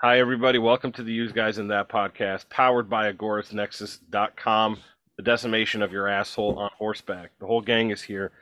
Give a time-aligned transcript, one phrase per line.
[0.00, 0.58] Hi, everybody.
[0.58, 4.78] Welcome to the Use Guys in That podcast, powered by AgoristNexus.com,
[5.16, 7.32] the decimation of your asshole on horseback.
[7.40, 8.32] The whole gang is here.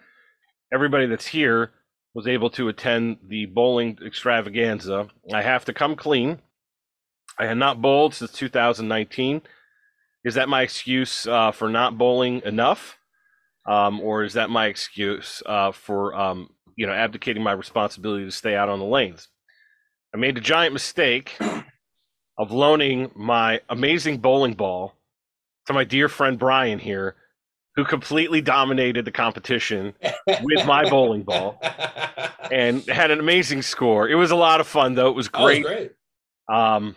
[0.72, 1.72] Everybody that's here
[2.14, 5.08] was able to attend the bowling extravaganza.
[5.32, 6.40] I have to come clean.
[7.38, 9.42] I had not bowled since 2019.
[10.24, 12.96] Is that my excuse uh, for not bowling enough?
[13.66, 18.30] Um, or is that my excuse uh, for um, you know abdicating my responsibility to
[18.30, 19.28] stay out on the lanes?
[20.14, 21.36] I made a giant mistake
[22.38, 24.94] of loaning my amazing bowling ball
[25.66, 27.16] to my dear friend Brian here,
[27.76, 29.94] who completely dominated the competition
[30.42, 31.58] with my bowling ball
[32.50, 34.08] and had an amazing score.
[34.08, 35.08] It was a lot of fun, though.
[35.08, 35.64] It was That was great.
[35.64, 35.92] great.
[36.48, 36.94] Um,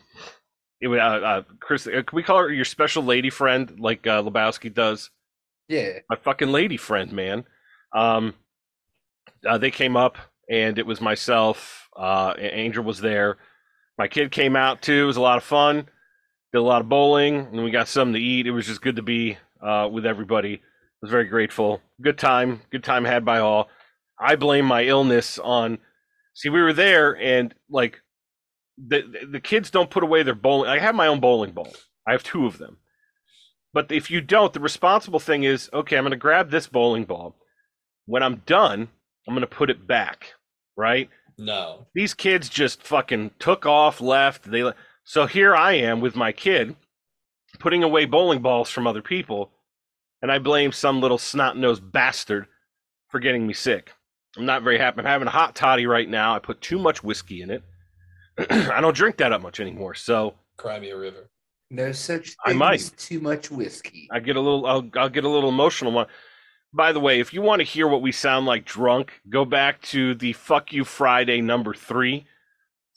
[0.82, 1.88] it was uh, uh, Chris.
[1.88, 5.10] Uh, can we call her your special lady friend, like uh, Lebowski does?
[5.70, 6.00] Yeah.
[6.10, 7.46] my fucking lady friend, man.
[7.94, 8.34] Um,
[9.48, 10.18] uh, they came up,
[10.50, 11.90] and it was myself.
[11.96, 13.38] Uh, Angel was there.
[13.98, 15.04] My kid came out too.
[15.04, 15.88] It was a lot of fun.
[16.54, 18.48] Did a lot of bowling, and we got something to eat.
[18.48, 20.56] It was just good to be uh, with everybody.
[20.56, 20.62] I
[21.02, 21.82] was very grateful.
[22.02, 22.62] Good time.
[22.72, 23.70] Good time had by all.
[24.20, 25.80] I blame my illness on.
[26.34, 28.02] See, we were there, and like
[28.78, 30.70] the the- the kids don't put away their bowling.
[30.70, 31.74] I have my own bowling ball.
[32.08, 32.78] I have two of them.
[33.74, 37.04] But if you don't, the responsible thing is okay, I'm going to grab this bowling
[37.06, 37.36] ball.
[38.06, 38.88] When I'm done,
[39.28, 40.34] I'm going to put it back,
[40.76, 41.10] right?
[41.38, 41.88] No.
[41.94, 44.50] These kids just fucking took off, left.
[44.50, 46.76] They le- So here I am with my kid
[47.60, 49.52] putting away bowling balls from other people,
[50.22, 52.48] and I blame some little snot-nosed bastard
[53.10, 53.92] for getting me sick.
[54.38, 55.00] I'm not very happy.
[55.00, 56.36] I'm having a hot toddy right now.
[56.36, 57.64] I put too much whiskey in it.
[58.50, 61.30] I don't drink that up much anymore, so Cry me a river.
[61.70, 62.80] No such I thing might.
[62.82, 64.08] as too much whiskey.
[64.12, 66.08] I get a little I'll, I'll get a little emotional one.
[66.76, 69.82] By the way, if you want to hear what we sound like drunk, go back
[69.84, 72.26] to the Fuck You Friday number 3.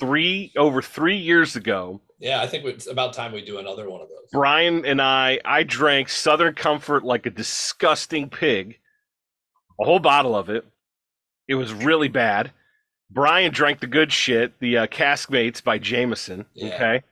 [0.00, 4.00] 3 over 3 years ago, Yeah, I think it's about time we do another one
[4.00, 4.28] of those.
[4.32, 8.78] Brian and I I drank Southern Comfort like a disgusting pig.
[9.80, 10.64] A whole bottle of it.
[11.46, 12.50] It was really bad.
[13.10, 16.74] Brian drank the good shit, the uh, Caskmates by Jameson, Yeah.
[16.74, 17.02] okay?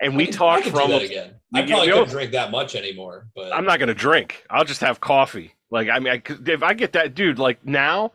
[0.00, 1.34] And we talked I do that again.
[1.52, 4.44] You I probably couldn't drink that much anymore, but I'm not gonna drink.
[4.50, 5.54] I'll just have coffee.
[5.70, 8.12] Like I mean, I, if I get that dude, like now,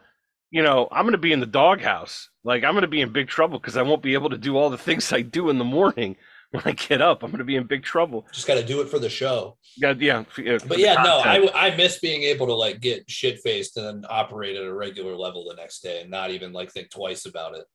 [0.52, 2.30] you know, I'm gonna be in the doghouse.
[2.44, 4.69] Like I'm gonna be in big trouble because I won't be able to do all
[4.69, 6.16] the things I do in the morning
[6.52, 7.24] when I get up.
[7.24, 8.25] I'm gonna be in big trouble.
[8.34, 9.58] just got to do it for the show.
[9.78, 10.24] Yeah, yeah.
[10.36, 11.22] But yeah, no.
[11.24, 14.74] I I miss being able to like get shit faced and then operate at a
[14.74, 17.66] regular level the next day and not even like think twice about it.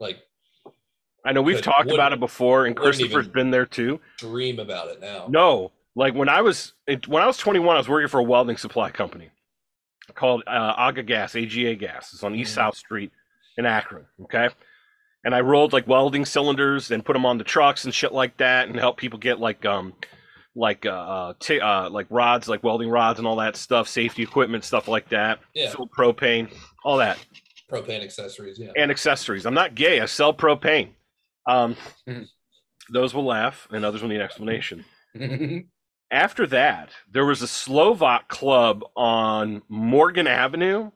[0.00, 0.18] Like
[1.24, 4.00] I know we've could- talked about it before, and Christopher's been there too.
[4.18, 5.26] dream about it now.
[5.28, 6.72] No, like when I was
[7.06, 9.30] when I was 21, I was working for a welding supply company
[10.14, 12.12] called uh, Aga Gas, AGA Gas.
[12.12, 12.54] It's on East Mhm.
[12.56, 13.12] South Street
[13.56, 14.06] in Akron.
[14.24, 14.48] Okay,
[15.24, 18.36] and I rolled like welding cylinders and put them on the trucks and shit like
[18.38, 19.94] that, and help people get like um
[20.54, 24.22] like uh, uh, t- uh like rods, like welding rods and all that stuff, safety
[24.22, 25.40] equipment, stuff like that.
[25.54, 25.70] Yeah.
[25.70, 26.52] Filled propane,
[26.84, 27.16] all that,
[27.70, 28.72] Propane accessories, yeah.
[28.76, 29.46] and accessories.
[29.46, 30.00] I'm not gay.
[30.00, 30.90] I sell propane.
[31.46, 31.74] Um,
[32.06, 32.28] Mhm.
[32.90, 34.84] those will laugh, and others will need explanation.
[36.12, 40.90] After that, there was a Slovak club on Morgan Avenue,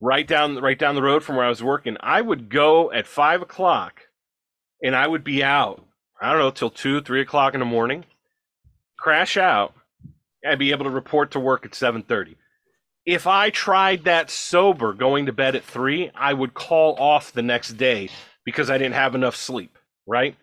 [0.00, 1.98] right down right down the road from where I was working.
[2.00, 4.00] I would go at five o'clock,
[4.82, 5.84] and I would be out.
[6.22, 8.06] I don't know till two, three o'clock in the morning.
[8.98, 9.74] Crash out.
[10.42, 12.36] I'd be able to report to work at seven thirty.
[13.04, 17.42] If I tried that sober, going to bed at three, I would call off the
[17.42, 18.08] next day
[18.42, 19.76] because I didn't have enough sleep.
[20.06, 20.34] Right?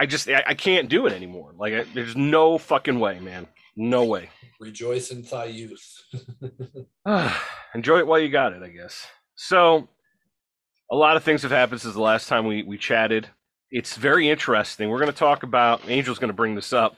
[0.00, 1.52] I just I, I can't do it anymore.
[1.58, 3.46] Like I, there's no fucking way, man.
[3.76, 4.30] No way.
[4.58, 6.02] Rejoice in thy youth.
[7.74, 9.06] Enjoy it while you got it, I guess.
[9.34, 9.88] So,
[10.90, 13.28] a lot of things have happened since the last time we we chatted.
[13.70, 14.88] It's very interesting.
[14.88, 15.86] We're going to talk about.
[15.86, 16.96] Angel's going to bring this up.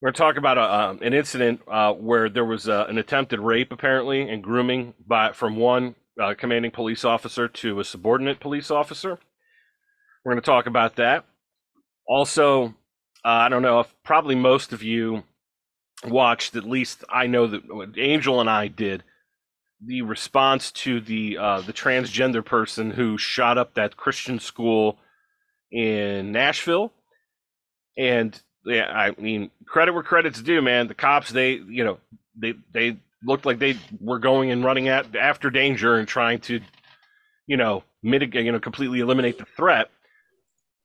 [0.00, 2.96] We're going to talk about a, um, an incident uh, where there was uh, an
[2.96, 8.40] attempted rape, apparently, and grooming by from one uh, commanding police officer to a subordinate
[8.40, 9.18] police officer.
[10.24, 11.26] We're going to talk about that.
[12.06, 12.66] Also,
[13.24, 15.22] uh, I don't know if probably most of you
[16.06, 16.56] watched.
[16.56, 17.62] At least I know that
[17.96, 19.04] Angel and I did
[19.84, 24.98] the response to the uh, the transgender person who shot up that Christian school
[25.70, 26.92] in Nashville,
[27.96, 30.88] and yeah, I mean credit where credit's due, man.
[30.88, 31.98] The cops, they you know
[32.36, 36.60] they they looked like they were going and running at after danger and trying to
[37.46, 39.90] you know mitigate you know completely eliminate the threat.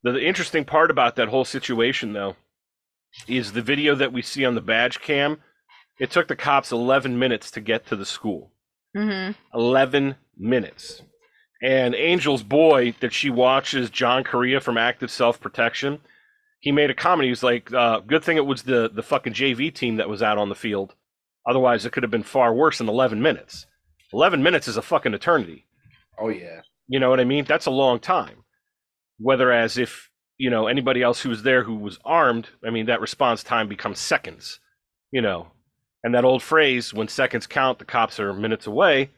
[0.03, 2.35] The, the interesting part about that whole situation, though,
[3.27, 5.37] is the video that we see on the badge cam.
[5.99, 8.51] It took the cops 11 minutes to get to the school.
[8.95, 9.31] Mm-hmm.
[9.57, 11.01] 11 minutes.
[11.61, 15.99] And Angel's boy that she watches, John Correia from Active Self Protection,
[16.59, 17.25] he made a comment.
[17.25, 20.21] He was like, uh, "Good thing it was the the fucking JV team that was
[20.21, 20.93] out on the field.
[21.47, 23.65] Otherwise, it could have been far worse in 11 minutes.
[24.13, 25.65] 11 minutes is a fucking eternity.
[26.19, 26.61] Oh yeah.
[26.87, 27.45] You know what I mean?
[27.45, 28.43] That's a long time.
[29.19, 33.01] Whereas if you know anybody else who was there who was armed, I mean that
[33.01, 34.59] response time becomes seconds.
[35.11, 35.51] You know,
[36.03, 39.11] and that old phrase, "When seconds count, the cops are minutes away,"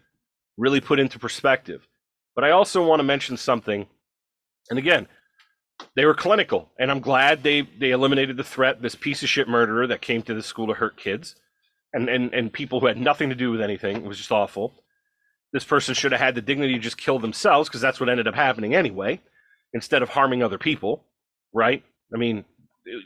[0.58, 1.88] really put into perspective.
[2.36, 3.88] But I also want to mention something,
[4.70, 5.08] and again,
[5.96, 8.82] they were clinical, and I'm glad they they eliminated the threat.
[8.82, 11.36] This piece of shit murderer that came to the school to hurt kids,
[11.94, 13.98] and and and people who had nothing to do with anything.
[13.98, 14.84] It was just awful.
[15.52, 18.28] This person should have had the dignity to just kill themselves because that's what ended
[18.28, 19.20] up happening anyway,
[19.74, 21.04] instead of harming other people,
[21.54, 21.84] right?
[22.14, 22.46] I mean,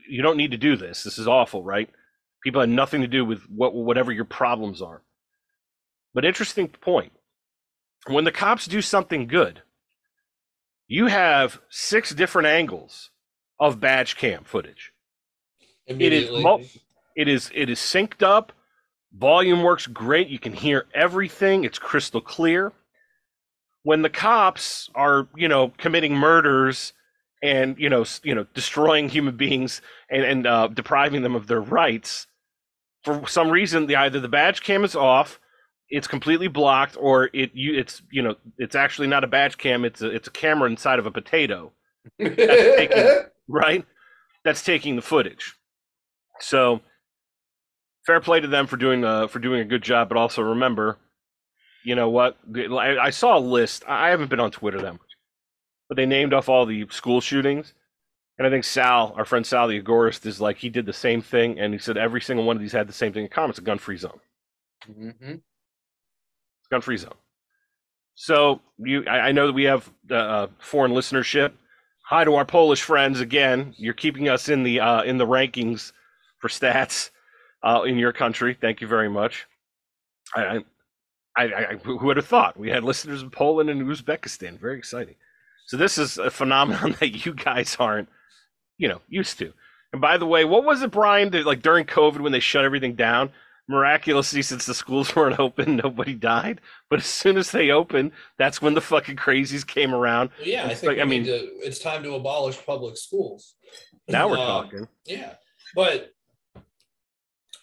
[0.10, 1.04] you don't need to do this.
[1.04, 1.90] This is awful, right?
[2.44, 5.02] People had nothing to do with what whatever your problems are.
[6.14, 7.12] But interesting point.
[8.08, 9.62] When the cops do something good,
[10.88, 13.10] you have six different angles
[13.60, 14.92] of badge cam footage.
[15.88, 16.44] Immediately.
[16.44, 16.62] mul-
[17.16, 18.52] It is it is synced up.
[19.14, 20.28] Volume works great.
[20.28, 21.64] You can hear everything.
[21.64, 22.74] It's crystal clear.
[23.84, 26.94] When the cops are, you know, committing murders
[27.42, 31.62] and you know, you know, destroying human beings and and uh, depriving them of their
[31.62, 32.28] rights,
[33.04, 35.40] for some reason, the either the badge cam is off,
[35.90, 39.86] it's completely blocked, or it you it's you know, it's actually not a badge cam.
[39.86, 41.72] It's a it's a camera inside of a potato
[42.20, 43.86] taken- right?
[44.44, 45.56] That's taking the footage.
[46.40, 46.82] So
[48.06, 50.98] fair play to them for doing uh, for doing a good job, but also remember,
[51.84, 52.38] you know what?
[52.56, 53.84] I, I saw a list.
[53.88, 55.12] I haven't been on Twitter that much,
[55.90, 57.74] but they named off all the school shootings,
[58.38, 61.22] and I think Sal, our friend Sal, the agorist, is like he did the same
[61.22, 63.52] thing, and he said every single one of these had the same thing in common:
[63.52, 64.20] it's a gun-free zone.
[64.86, 65.36] hmm
[66.72, 67.14] gun-free zone.
[68.16, 71.52] So you, I, I know that we have uh, uh, foreign listenership.
[72.08, 73.74] Hi to our Polish friends again.
[73.78, 75.92] You're keeping us in the uh, in the rankings
[76.40, 77.12] for stats
[77.64, 78.58] uh, in your country.
[78.60, 79.46] Thank you very much.
[80.36, 80.64] I,
[81.36, 84.60] I, I, who would have thought we had listeners in Poland and Uzbekistan?
[84.60, 85.16] Very exciting.
[85.66, 88.10] So this is a phenomenon that you guys aren't,
[88.78, 89.54] you know, used to.
[89.92, 91.30] And by the way, what was it, Brian?
[91.32, 93.32] That, like during COVID when they shut everything down,
[93.68, 96.62] miraculously, since the schools weren't open, nobody died.
[96.90, 100.30] But as soon as they opened, that's when the fucking crazies came around.
[100.44, 101.32] yeah, I think like- I mean- to,
[101.66, 103.56] it's time to abolish public schools.
[104.08, 104.88] Now we're Um, talking.
[105.06, 105.36] Yeah,
[105.76, 106.12] but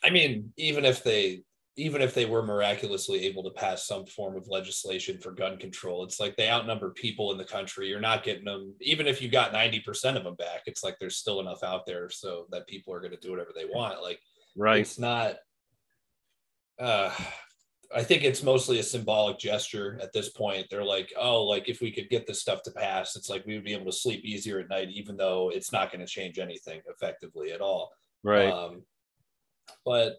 [0.02, 1.42] I mean, even if they
[1.80, 6.04] even if they were miraculously able to pass some form of legislation for gun control,
[6.04, 7.88] it's like they outnumber people in the country.
[7.88, 11.16] You're not getting them, even if you got 90% of them back, it's like there's
[11.16, 14.02] still enough out there so that people are going to do whatever they want.
[14.02, 14.20] Like,
[14.56, 14.80] Right.
[14.80, 15.36] it's not,
[16.78, 17.14] uh,
[17.94, 20.66] I think it's mostly a symbolic gesture at this point.
[20.70, 23.54] They're like, oh, like if we could get this stuff to pass, it's like we
[23.54, 26.38] would be able to sleep easier at night, even though it's not going to change
[26.38, 27.90] anything effectively at all.
[28.22, 28.52] Right.
[28.52, 28.82] Um,
[29.84, 30.16] but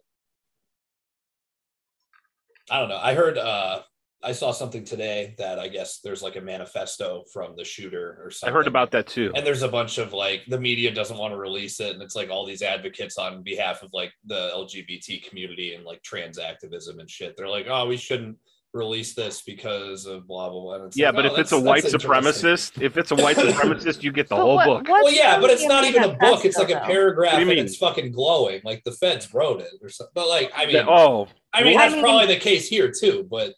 [2.71, 2.99] I don't know.
[3.01, 3.81] I heard uh
[4.23, 8.29] I saw something today that I guess there's like a manifesto from the shooter or
[8.29, 8.53] something.
[8.53, 9.31] I heard about that too.
[9.35, 12.15] and there's a bunch of like the media doesn't want to release it and it's
[12.15, 16.99] like all these advocates on behalf of like the lgbt community and like trans activism
[16.99, 18.37] and shit they're like oh we shouldn't
[18.73, 21.51] release this because of blah blah blah And it's Yeah, like, but oh, if it's
[21.51, 24.87] a white supremacist, if it's a white supremacist, you get the But whole what- book.
[24.87, 27.57] well yeah but it's not even a book it's like a paragraph you and mean?
[27.59, 30.87] it's fucking glowing like the feds wrote it or something but like i mean That-
[30.87, 33.53] oh, i mean I that's mean- probably the case here too but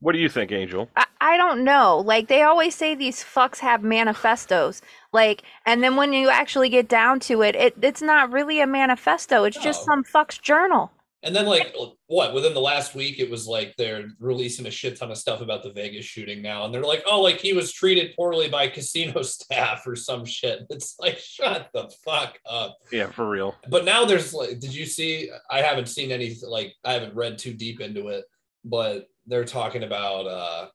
[0.00, 0.88] what do you think, Angel?
[0.96, 1.98] I, I don't know.
[2.06, 4.80] Like they always say these fucks have manifestos.
[5.12, 8.66] Like and then when you actually get down to it, it it's not really a
[8.68, 9.42] manifesto.
[9.42, 10.92] It's just some fuck's journal.
[11.24, 11.74] And then, like,
[12.06, 15.40] what within the last week, it was like they're releasing a shit ton of stuff
[15.40, 18.68] about the Vegas shooting now, and they're like, "Oh, like he was treated poorly by
[18.68, 22.76] casino staff or some shit." It's like, shut the fuck up.
[22.92, 23.56] Yeah, for real.
[23.68, 25.28] But now there's like, did you see?
[25.50, 28.24] I haven't seen any like I haven't read too deep into it,
[28.64, 30.68] but they're talking about uh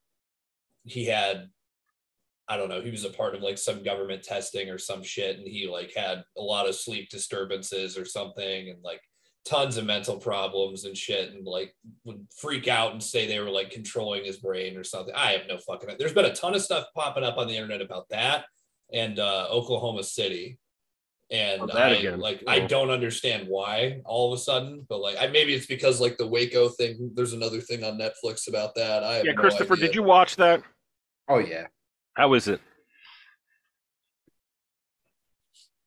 [0.84, 1.48] he had
[2.50, 5.38] I don't know, he was a part of like some government testing or some shit,
[5.38, 9.02] and he like had a lot of sleep disturbances or something, and like
[9.46, 13.50] tons of mental problems and shit, and like would freak out and say they were
[13.50, 15.14] like controlling his brain or something.
[15.16, 15.90] I have no fucking.
[16.00, 18.46] There's been a ton of stuff popping up on the internet about that
[18.94, 20.60] and uh, Oklahoma City,
[21.32, 22.20] and Oh, that I again.
[22.20, 22.68] like I Oh.
[22.68, 26.28] don't understand why all of a sudden, but like I maybe it's because like the
[26.28, 27.12] Waco thing.
[27.14, 29.04] There's another thing on Netflix about that.
[29.04, 29.88] I have Yeah, no Christopher, idea.
[29.88, 30.62] did you watch that?
[31.28, 31.68] Oh yeah.
[32.16, 32.62] How is it?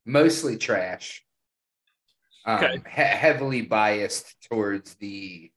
[0.04, 1.24] Mostly trash.
[2.46, 2.82] Um, Okay.
[2.94, 5.50] he- heavily biased towards the,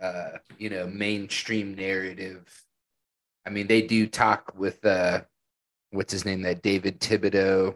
[0.00, 2.64] uh, you know, mainstream narrative
[3.46, 5.22] I mean, they do talk with uh,
[5.90, 6.42] what's his name?
[6.42, 7.74] That David Thibodeau.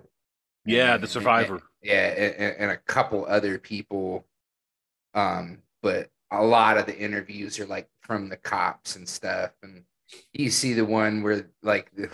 [0.67, 1.55] Yeah, and- the survivor.
[1.55, 4.27] and- yeah, and, and a couple other people.
[5.15, 9.85] Um, but a lot of the interviews are like from the cops and stuff, and
[10.35, 12.11] you see the one where like the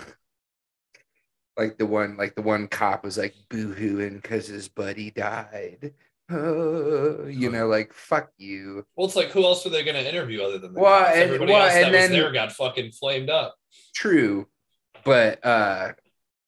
[1.57, 5.95] like the one like the one cop was like boo-hooing because his buddy died.
[6.31, 8.85] Oh, you know, like fuck you.
[8.97, 11.15] Well, it's like who else are they going to interview other than the Well, cops?
[11.17, 13.57] and- Everybody well, else that and was then- there got fucking flamed up.
[13.95, 14.47] True,
[15.05, 15.93] but uh,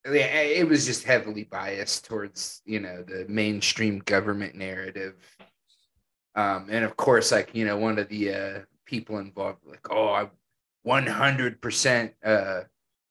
[0.07, 5.15] yeah, it was just heavily biased towards you know the mainstream government narrative.
[6.35, 10.09] Um, and of course, like you know, one of the uh, people involved, like, oh,
[10.11, 10.29] I
[10.87, 12.61] 100% uh,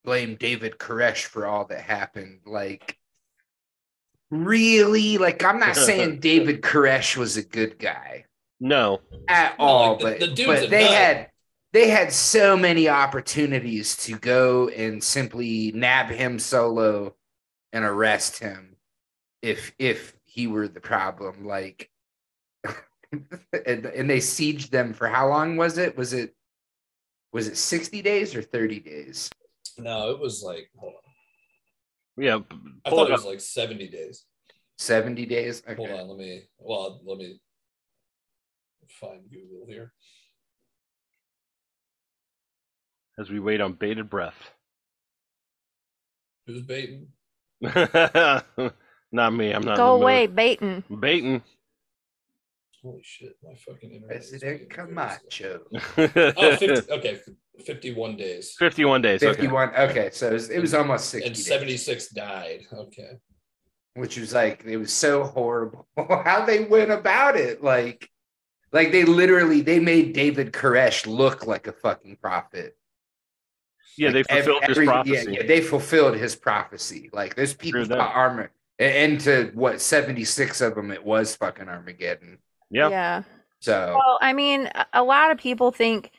[0.04, 2.40] blame David Koresh for all that happened.
[2.46, 2.96] Like,
[4.30, 5.18] really?
[5.18, 8.24] Like, I'm not saying David Koresh was a good guy
[8.60, 10.92] No, at No, all, like, the- but the dude's but they nut.
[10.92, 11.30] had
[11.72, 17.14] they had so many opportunities to go and simply nab him solo
[17.72, 18.76] and arrest him
[19.42, 21.46] if if he were the problem.
[21.46, 21.88] Like,
[23.12, 25.96] and, and they sieged them for how long was it?
[25.96, 26.34] Was it
[27.32, 29.30] was it sixty days or thirty days?
[29.78, 31.09] No, it was like, hold on.
[32.20, 32.38] Yeah.
[32.38, 34.24] p- I pull thought it it was like 70 days.
[34.78, 35.62] Seventy days.
[35.76, 37.38] Hold on, let me, well, let me
[38.88, 39.92] find Google here.
[43.20, 44.50] as we wait on bated breath.
[46.46, 47.08] Who's baiting?
[47.60, 49.52] not me.
[49.52, 49.72] I'm not.
[49.72, 50.82] in Go away, baiting.
[50.98, 51.42] Baiting.
[52.82, 54.16] Holy shit, my fucking internet.
[54.22, 55.58] is President being very slow.
[55.98, 56.34] Camacho.
[56.38, 57.20] Oh, 50, okay,
[57.60, 58.54] 51 days.
[58.58, 59.22] 51 days.
[59.22, 59.32] Okay.
[59.32, 59.70] Fifty-one.
[59.76, 61.26] Okay, so it was, it was almost sixty.
[61.28, 61.46] And days.
[61.46, 62.60] 76 died.
[62.72, 63.12] Okay.
[63.94, 65.86] which was like it was so horrible
[66.24, 68.08] how they went about it like
[68.72, 72.76] like they literally they made david koresh look like a fucking prophet
[73.98, 75.32] Yeah, they Like, ev- fulfilled every- his prophecy.
[75.32, 79.80] yeah, they fulfilled his prophecy like there's people True got armor and and to what
[79.80, 82.38] 76 of them it was fucking armageddon
[82.70, 82.88] Yeah.
[82.90, 83.22] yeah.
[83.60, 86.12] so Well, I mean, a- a lot of people think,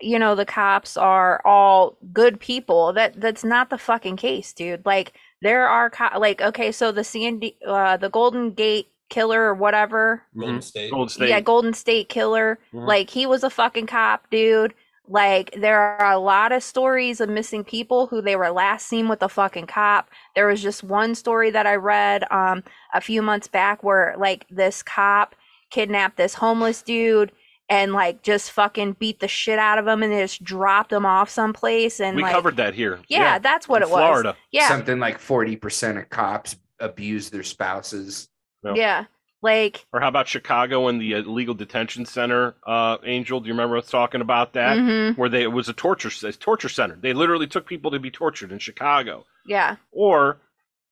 [0.00, 2.92] you know, the cops are all good people.
[2.92, 4.84] That that's not the fucking case, dude.
[4.86, 9.54] Like there are co- like okay, so the Sandy, uh, the Golden Gate killer or
[9.54, 10.62] whatever, Golden Mhm.
[10.62, 10.90] State.
[10.90, 11.28] Gold State.
[11.30, 12.58] yeah, Golden State killer.
[12.74, 12.86] Mhm.
[12.86, 14.74] Like he was a fucking cop, dude.
[15.10, 19.08] Like there are a lot of stories of missing people who they were last seen
[19.08, 20.10] with a fucking cop.
[20.34, 24.44] There was just one story that I read um a few months back where like
[24.50, 25.34] this cop
[25.70, 27.32] kidnapped this homeless dude
[27.68, 31.28] and like just fucking beat the shit out of them and just dropped them off
[31.30, 33.00] someplace and we like covered that here.
[33.08, 33.98] yeah, that's what in it was.
[33.98, 34.36] Florida.
[34.52, 34.68] Yeah.
[34.68, 38.28] something like 40% of cops abuse their spouses
[38.64, 38.74] Yeah.
[38.74, 39.04] Yeah.
[39.40, 42.56] Like Or how about Chicago and the illegal detention center?
[42.66, 44.76] Uh, Angel, do you remember us talking about that?
[44.78, 46.96] mhm, Where they it was a torture a torture center.
[47.00, 49.26] They literally took people to be tortured in Chicago.
[49.46, 49.76] yeah.
[49.92, 50.38] Or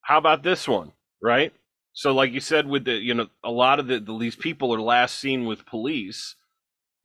[0.03, 1.53] how about this one, right?
[1.93, 4.73] So, like you said, with the you know, a lot of the, the these people
[4.73, 6.36] are last seen with police,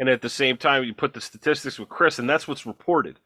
[0.01, 3.19] and at the same time, you put the statistics with Chris, and that's what's reported.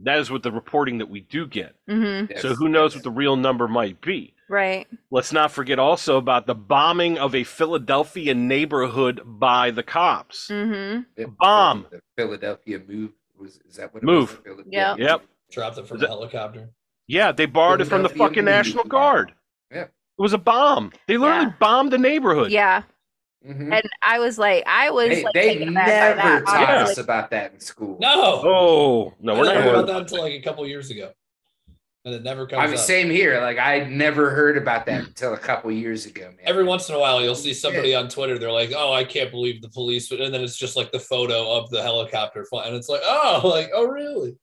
[0.00, 1.76] That is what the reporting that we do get.
[1.88, 2.40] Mhm.
[2.40, 4.32] So, who knows what the real number might be?
[4.48, 4.86] Right.
[5.10, 10.48] Let's not forget also about the bombing of a Philadelphia neighborhood by the cops.
[10.48, 11.04] Mhm.
[11.16, 11.86] The- bomb.
[11.90, 14.30] the philadelphia move was is that what it Move.
[14.30, 14.40] was?
[14.44, 14.96] Phila- Yeah.
[14.98, 15.22] Yep.
[15.52, 16.70] Dropped it from the helicopter.
[17.06, 18.84] Yeah, they borrowed it from the fucking National.
[18.84, 19.34] Guard.
[19.70, 19.82] Yeah.
[19.82, 19.90] It
[20.22, 20.90] was a bomb.
[21.06, 21.52] They literally Yeah.
[21.58, 22.50] bombed the neighborhood.
[22.50, 22.82] Yeah.
[23.46, 23.72] Mhm.
[23.76, 25.86] And I was like, I was They, like, they taken aback
[26.16, 26.82] by never that, taught Yeah.
[26.84, 27.98] us about that in school.
[28.00, 28.40] No.
[28.44, 29.68] Oh no, we're didn't not.
[29.74, 31.12] about that until like a couple years ago.
[32.06, 32.80] And it never comes I mean, up.
[32.80, 33.40] same here.
[33.40, 36.38] Like I never heard about that until a couple years ago, man.
[36.44, 38.38] Every once in a while, you'll see somebody on Twitter.
[38.38, 41.50] They're like, "Oh, I can't believe the police," and then it's just like the photo
[41.52, 44.36] of the helicopter flying, and it's like, "Oh, like, oh, really?"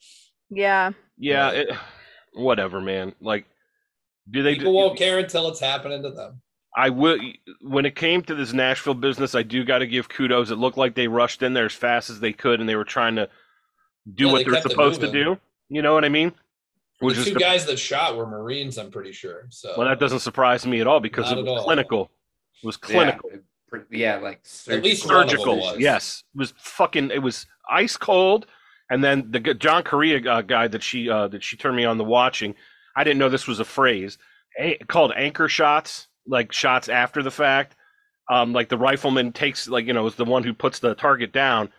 [0.50, 0.91] Yeah.
[1.17, 1.70] Yeah, it,
[2.34, 3.13] whatever, man.
[3.22, 3.46] Like,
[4.29, 4.55] do they?
[4.55, 6.41] People won't care until it's happening to them.
[6.75, 7.18] I will.
[7.62, 10.51] When it came to this Nashville business, I do got to give kudos.
[10.51, 12.86] It looked like they rushed in there as fast as they could, and they were
[12.86, 13.30] trying to
[14.13, 15.38] do Yeah, what they they're supposed to do.
[15.70, 16.34] You know what I mean?
[17.00, 19.48] Which the is two the- guys that shot were Marines, I'm pretty sure.
[19.50, 21.63] So well, that doesn't surprise me at all because Not it was all.
[21.66, 22.12] clinical.
[22.63, 23.30] It was clinical.
[23.32, 23.44] it-
[23.90, 25.16] Yeah, like At least surgical.
[25.16, 25.58] one of them surgical.
[25.58, 25.80] was.
[25.80, 27.12] Yes, it was fucking.
[27.12, 28.46] It was ice cold.
[28.90, 31.98] And then the John Correia uh, guy that she uh, that she turned me on
[31.98, 32.56] the watching.
[32.96, 34.18] I didn't know this was a phrase
[34.60, 37.75] a- called anchor shots, like shots after the fact.
[38.30, 41.34] Um, like the rifleman takes, like you know, is the one who puts the target
[41.34, 41.70] down.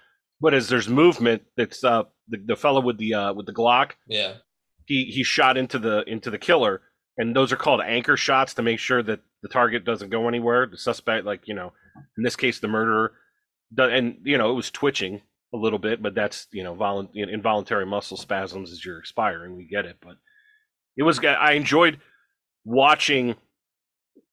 [0.40, 3.92] But as there's movement, that's uh, the the fellow with the uh, with the Glock.
[4.08, 4.34] yeah,
[4.86, 6.82] He he shot into the into the killer,
[7.16, 10.66] and those are called anchor shots to make sure that the target doesn't go anywhere.
[10.66, 11.72] The suspect, like you know,
[12.18, 13.12] in this case, the murderer,
[13.78, 15.22] and you know, it was twitching.
[15.54, 19.56] a little bit, but that's you know volu- involuntary muscle spasms as you're expiring.
[19.56, 20.16] We get it, but
[20.96, 21.18] it was.
[21.24, 21.98] I enjoyed
[22.64, 23.36] watching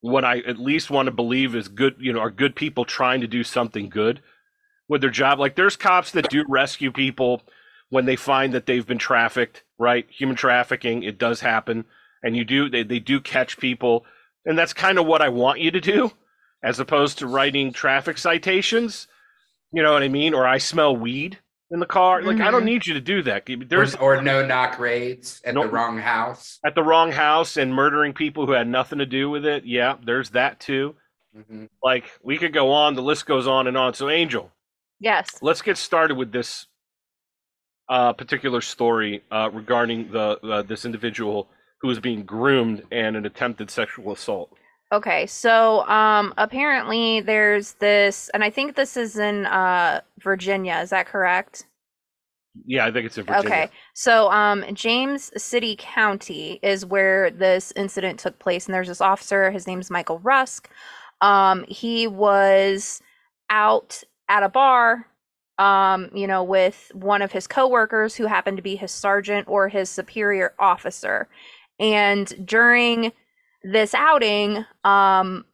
[0.01, 1.95] what I at least want to believe is good.
[1.99, 4.21] You know, are good people trying to do something good
[4.87, 5.39] with their job.
[5.39, 7.41] Like there's cops that do rescue people
[7.89, 9.63] when they find that they've been trafficked.
[9.77, 11.03] Right, human trafficking.
[11.03, 11.85] It does happen,
[12.23, 12.69] and you do.
[12.69, 14.05] They they do catch people,
[14.45, 16.11] and that's kind of what I want you to do,
[16.63, 19.07] as opposed to writing traffic citations.
[19.71, 20.33] You know what I mean?
[20.33, 21.39] Or I smell weed
[21.71, 22.21] in the car.
[22.21, 22.65] Like I don't Mhm.
[22.65, 23.43] need you to do that.
[23.67, 26.59] There's or, or no knock raids at No- the wrong house.
[26.63, 29.65] at the wrong house and murdering people who had nothing to do with it.
[29.65, 30.95] Yeah, there's that too.
[31.47, 32.95] hmm Like we could go on.
[32.95, 33.93] The list goes on and on.
[33.93, 34.51] So Angel,
[34.99, 35.41] Yes.
[35.41, 36.65] let's get started with this
[37.87, 41.49] uh, particular story uh, regarding the uh, this individual
[41.81, 44.51] who was being groomed and an attempted sexual assault.
[44.91, 50.89] Okay, so um apparently there's this and I think this is in uh Virginia, is
[50.89, 51.65] that correct?
[52.65, 53.39] Yeah, I think it's in Virginia.
[53.39, 53.69] Okay.
[53.93, 59.51] So um James City County is where this incident took place and there's this officer,
[59.51, 60.69] his name's Michael Rusk.
[61.21, 63.01] Um he was
[63.51, 65.05] out at a bar
[65.59, 69.69] um you know with one of his coworkers who happened to be his sergeant or
[69.69, 71.27] his superior officer.
[71.79, 73.11] And during
[73.63, 75.45] this outing, um,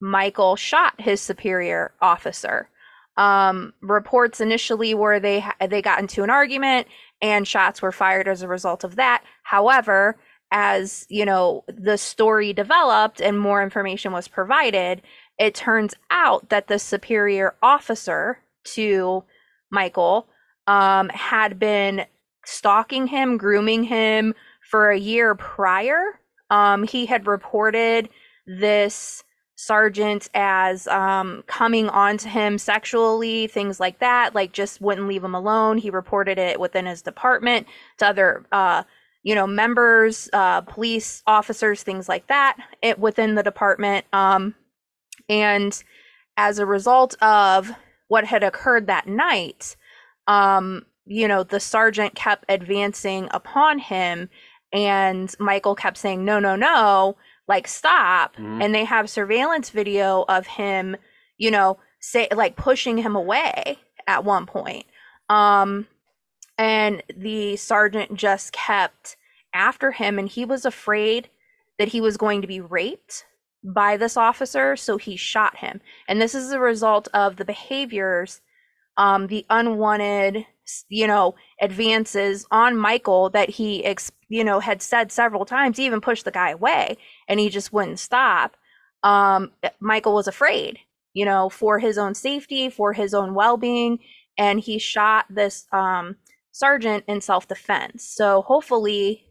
[0.00, 2.68] Michael shot his superior officer.
[3.16, 6.88] Um, reports initially were they they got into an argument
[7.22, 9.22] and shots were fired as a result of that.
[9.44, 10.16] However,
[10.50, 15.00] as you know, the story developed and more information was provided,
[15.38, 19.24] it turns out that the superior officer to
[19.70, 20.26] Michael
[20.66, 22.04] um, had been
[22.44, 24.34] stalking him, grooming him
[24.70, 28.08] for a year prior um, he had reported
[28.46, 29.24] this
[29.56, 35.24] sergeant as um, coming on to him sexually, things like that, like just wouldn't leave
[35.24, 35.78] him alone.
[35.78, 37.66] He reported it within his department
[37.98, 38.82] to other, uh,
[39.22, 44.04] you know, members, uh, police officers, things like that, it within the department.
[44.12, 44.54] Um,
[45.28, 45.82] and
[46.36, 47.70] as a result of
[48.08, 49.76] what had occurred that night,
[50.26, 54.28] um, you know, the sergeant kept advancing upon him
[54.74, 57.16] and Michael kept saying, no, no, no,
[57.48, 58.36] like stop.
[58.36, 58.62] Mhm.
[58.62, 60.96] And they have surveillance video of him,
[61.38, 64.84] you know, say like pushing him away at one point.
[65.30, 65.86] Um,
[66.58, 69.16] and the sergeant just kept
[69.54, 71.30] after him, and he was afraid
[71.78, 73.24] that he was going to be raped
[73.64, 75.80] by this officer, so he shot him.
[76.06, 78.40] And this is a result of the behaviors,
[78.96, 80.46] um, the unwanted,
[80.88, 85.76] you know, advances on Michael that he, ex- you know, had said several times.
[85.76, 86.96] He even pushed the guy away,
[87.28, 88.56] and he just wouldn't stop.
[89.02, 90.78] Um, Michael was afraid,
[91.12, 93.98] you know, for his own safety, for his own well-being,
[94.38, 96.16] and he shot this um,
[96.52, 98.04] sergeant in self-defense.
[98.04, 99.26] So hopefully,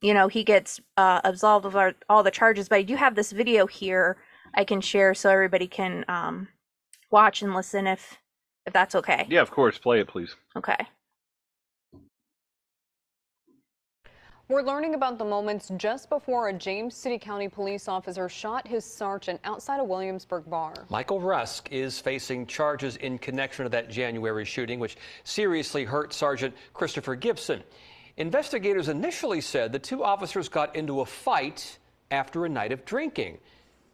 [0.00, 2.68] you know, he gets uh, absolved of our, all the charges.
[2.68, 4.18] But I do have this video here
[4.56, 6.48] I can share so everybody can um,
[7.10, 8.18] watch and listen if
[8.66, 9.26] if that's okay.
[9.28, 9.78] Yeah, of course.
[9.78, 10.34] Play it, please.
[10.56, 10.76] Okay.
[14.46, 18.84] We're learning about the moments just before a James City County police officer shot his
[18.84, 20.74] sergeant outside a Williamsburg bar.
[20.90, 26.54] Michael Rusk is facing charges in connection to that January shooting, which seriously hurt Sergeant
[26.74, 27.62] Christopher Gibson.
[28.18, 31.78] Investigators initially said the two officers got into a fight
[32.10, 33.38] after a night of drinking.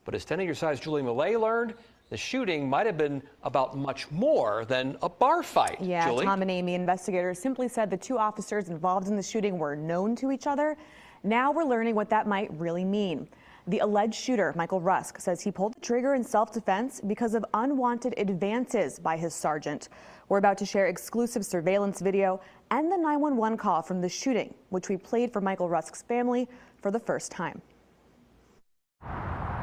[0.05, 1.75] But as 10 Your Size Julie Millay learned,
[2.11, 5.79] the shooting might have been about much more than a bar fight.
[5.81, 6.27] Yeah, Julie?
[6.27, 10.17] Tom and Amy investigators simply said the two officers involved in the shooting were known
[10.17, 10.77] to each other.
[11.23, 13.29] Now we're learning what that might really mean.
[13.69, 17.45] The alleged shooter, Michael Rusk, says he pulled the trigger in self defense because of
[17.55, 19.89] unwanted advances by his sergeant.
[20.29, 22.41] We're about to share exclusive surveillance video
[22.73, 26.49] and the 911 call from the shooting, which we played for Michael Rusk's family
[26.81, 27.61] for the first time.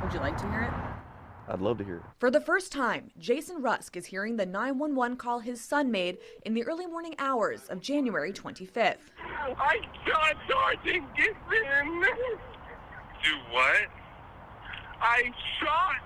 [0.04, 0.97] Would you like to hear it?
[1.50, 2.04] I'd love to hear it.
[2.20, 6.54] For the first time, Jason Rusk is hearing the 911 call his son made in
[6.54, 8.98] the early morning hours of January 25th.
[9.26, 12.02] I shot Sergeant Gibson.
[13.24, 13.88] Do what?
[15.00, 16.02] I shot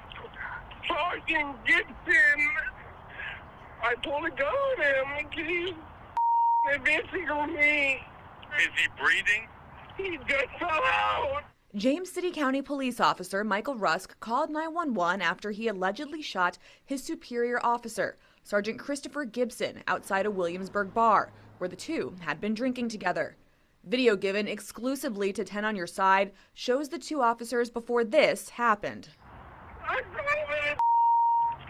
[0.88, 2.49] Sergeant Gibson.
[3.84, 5.73] I pulled a gun on him because he's
[6.75, 7.99] advancing on me.
[8.60, 9.47] Is he breathing?
[9.97, 11.43] He just fell out.
[11.73, 17.65] James City County police officer Michael Rusk called 911 after he allegedly shot his superior
[17.65, 23.38] officer, Sergeant Christopher Gibson, outside a Williamsburg bar, where the two had been drinking together.
[23.86, 29.07] Video given exclusively to 10 on Your Side shows the two officers before this happened.
[29.81, 30.77] I shot him in his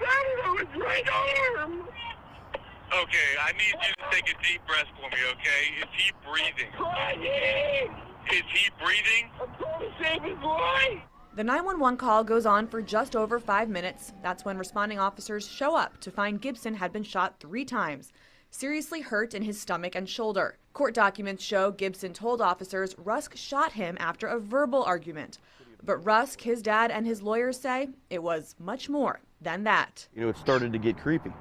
[0.01, 1.05] side of his right.
[2.91, 5.61] Okay, I need you to take a deep breath for me, okay?
[5.79, 6.71] Is he breathing?
[8.29, 9.29] Is he breathing?
[9.41, 10.99] I'm trying to save his life.
[11.34, 14.12] The 911 call goes on for just over five minutes.
[14.21, 18.12] That's when responding officers show up to find Gibson had been shot three times,
[18.49, 20.57] seriously hurt in his stomach and shoulder.
[20.73, 25.38] Court documents show Gibson told officers Rusk shot him after a verbal argument.
[25.84, 30.07] But Rusk, his dad, and his lawyers say it was much more than that.
[30.13, 31.31] You know, it started to get creepy.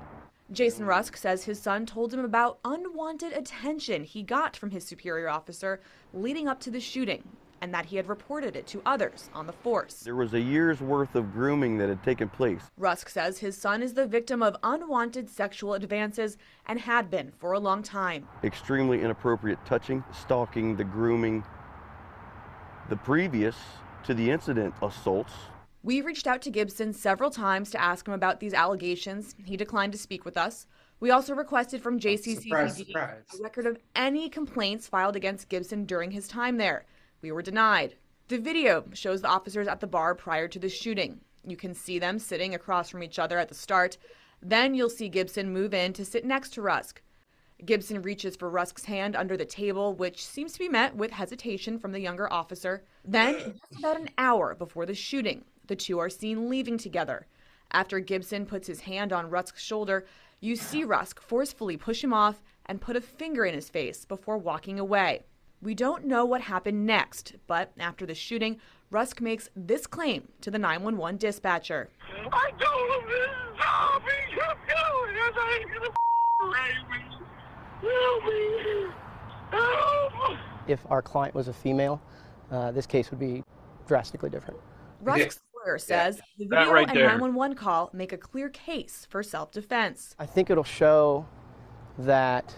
[0.52, 5.28] Jason Rusk says his son told him about unwanted attention he got from his superior
[5.28, 5.80] officer
[6.12, 7.22] leading up to the shooting
[7.60, 10.00] and that he had reported it to others on the force.
[10.00, 12.62] There was a year's worth of grooming that had taken place.
[12.76, 16.36] Rusk says his son is the victim of unwanted sexual advances
[16.66, 18.26] and had been for a long time.
[18.42, 21.44] Extremely inappropriate touching, stalking, the grooming.
[22.88, 23.56] The previous
[24.04, 25.32] to the incident, assaults.
[25.82, 29.34] We reached out to Gibson several times to ask him about these allegations.
[29.44, 30.66] He declined to speak with us.
[31.00, 36.28] We also requested from JCCPD a record of any complaints filed against Gibson during his
[36.28, 36.84] time there.
[37.22, 37.94] We were denied.
[38.28, 41.22] The video shows the officers at the bar prior to the shooting.
[41.46, 43.96] You can see them sitting across from each other at the start.
[44.42, 47.00] Then you'll see Gibson move in to sit next to Rusk.
[47.64, 51.78] Gibson reaches for Rusk's hand under the table, which seems to be met with hesitation
[51.78, 52.84] from the younger officer.
[53.04, 57.28] Then, just about an hour before the shooting, the two are seen leaving together.
[57.70, 60.04] After Gibson puts his hand on Rusk's shoulder,
[60.40, 64.36] you see Rusk forcefully push him off and put a finger in his face before
[64.36, 65.22] walking away.
[65.62, 68.58] We don't know what happened next, but after the shooting,
[68.90, 71.88] Rusk makes this claim to the 911 dispatcher.
[72.32, 73.30] I told him this
[73.62, 75.14] zombie kept going.
[75.14, 77.00] I thought he was gonna rape me.
[77.92, 78.90] Help me.
[79.52, 80.38] Help.
[80.66, 82.02] If our client was a female,
[82.50, 83.44] uh, this case would be
[83.86, 84.58] drastically different.
[85.02, 87.06] Rusk's lawyer says the video right and there.
[87.06, 90.14] 911 call make a clear case for self defense.
[90.18, 91.26] I think it'll show
[91.98, 92.54] that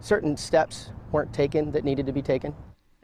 [0.00, 2.54] certain steps weren't taken that needed to be taken.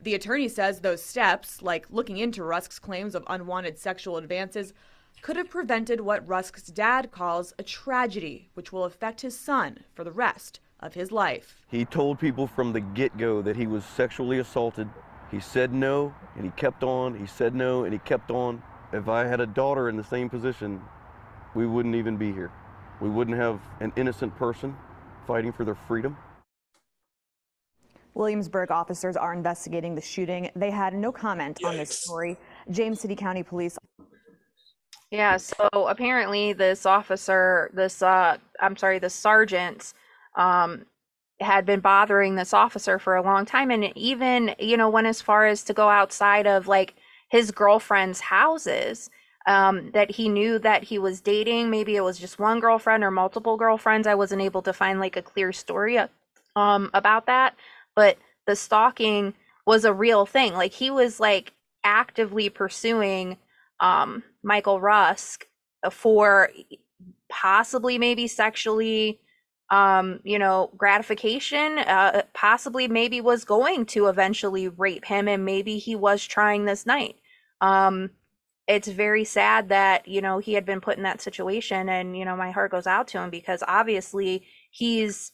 [0.02, 4.74] The attorney says those steps, like looking into Rusk's claims of unwanted sexual advances,
[5.22, 10.04] could have prevented what Rusk's dad calls a tragedy, which will affect his son for
[10.04, 11.62] the rest of his life.
[11.68, 14.88] He told people from the get go that he was sexually assaulted.
[15.34, 17.18] He said no, and he kept on.
[17.18, 18.62] He said no, and he kept on.
[18.92, 20.80] If I had a daughter in the same position,
[21.56, 22.52] we wouldn't even be here.
[23.00, 24.76] We wouldn't have an innocent person
[25.26, 26.16] fighting for their freedom.
[28.14, 30.50] Williamsburg officers are investigating the shooting.
[30.54, 32.36] They had no comment on this story.
[32.70, 33.76] James City County Police
[35.10, 39.94] Yeah, so apparently this officer, this uh I'm sorry, the sergeant
[40.36, 40.86] um
[41.40, 45.20] had been bothering this officer for a long time and even, you know, went as
[45.20, 46.94] far as to go outside of like
[47.28, 49.10] his girlfriend's houses
[49.46, 51.70] um that he knew that he was dating.
[51.70, 54.06] Maybe it was just one girlfriend or multiple girlfriends.
[54.06, 55.98] I wasn't able to find like a clear story
[56.56, 57.54] um about that,
[57.94, 58.16] but
[58.46, 59.34] the stalking
[59.66, 60.54] was a real thing.
[60.54, 61.52] Like he was like
[61.84, 63.36] actively pursuing
[63.80, 65.46] um Michael Rusk
[65.90, 66.50] for
[67.28, 69.18] possibly maybe sexually
[69.74, 75.78] um you know gratification uh possibly maybe was going to eventually rape him and maybe
[75.78, 77.16] he was trying this night
[77.60, 78.10] um
[78.66, 82.24] it's very sad that you know he had been put in that situation and you
[82.24, 85.32] know my heart goes out to him because obviously he's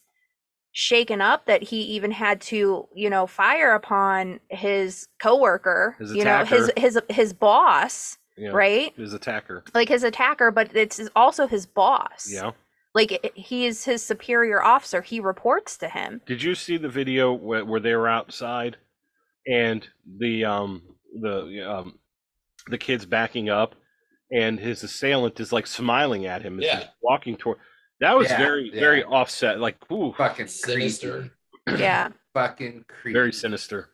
[0.72, 6.24] shaken up that he even had to you know fire upon his coworker His you
[6.24, 9.64] know his his his boss Yeah, right His attacker.
[9.74, 12.52] like his attacker but it's also his boss Yeah.
[12.94, 17.32] Like he is his superior officer he reports to him Did you see the video
[17.32, 18.76] where, where they were outside
[19.46, 19.86] and
[20.18, 20.82] the um
[21.20, 21.98] the um
[22.68, 23.74] the kids backing up
[24.32, 27.58] and his assailant is like smiling at him as he's walking toward
[28.00, 28.80] that was Yeah, very yeah.
[28.80, 31.30] very offset like ooh Fucking Sinister.
[31.66, 31.82] creepy.
[31.82, 33.12] yeah Fucking creepy.
[33.12, 33.88] very sinister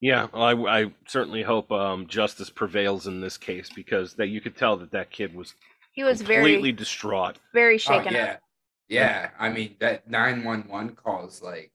[0.00, 4.40] yeah well, I, I certainly hope um justice prevails in this case because that you
[4.40, 5.54] could tell that that kid was
[5.96, 8.32] he was completely very distraught very Oh, shaken yeah.
[8.34, 8.40] up
[8.88, 9.30] Yeah.
[9.38, 11.72] I mean, that 911 calls like,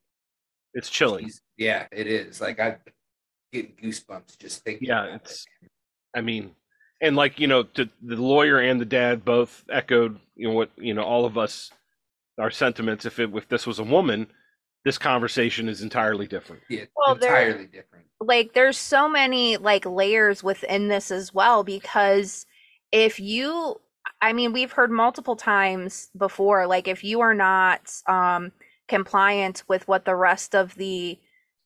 [0.74, 2.40] it's chilling Jeez, yeah, it is.
[2.40, 2.78] Like, I
[3.52, 4.88] get goosebumps just thinking.
[4.88, 5.46] Yeah, about it's-
[6.16, 6.56] I mean,
[7.02, 10.70] and like you know, to, the lawyer and the dad both echoed you know what
[10.78, 11.72] you know all of us
[12.40, 13.06] our sentiments.
[13.06, 14.28] If it if this was a woman,
[14.86, 16.62] this conversation is entirely different.
[16.70, 18.06] Yeah, Well, entirely different.
[18.22, 22.46] like there's so many like layers within this as well because
[22.92, 23.80] if you
[24.22, 28.52] i mean we've heard multiple times before like if you are not um
[28.88, 31.18] compliant with what the rest of the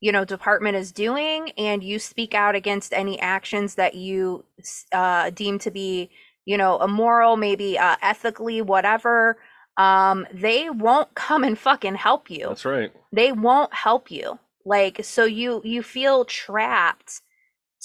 [0.01, 4.43] you know department is doing and you speak out against any actions that you
[4.91, 6.09] uh deem to be
[6.45, 9.37] you know immoral maybe uh ethically whatever
[9.77, 12.47] um, they won't come and fucking help you.
[12.47, 12.91] That's right.
[13.11, 14.39] They won't help you.
[14.65, 17.21] Like so you you feel trapped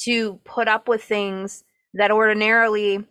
[0.05, 3.05] to put up with things that ordinarily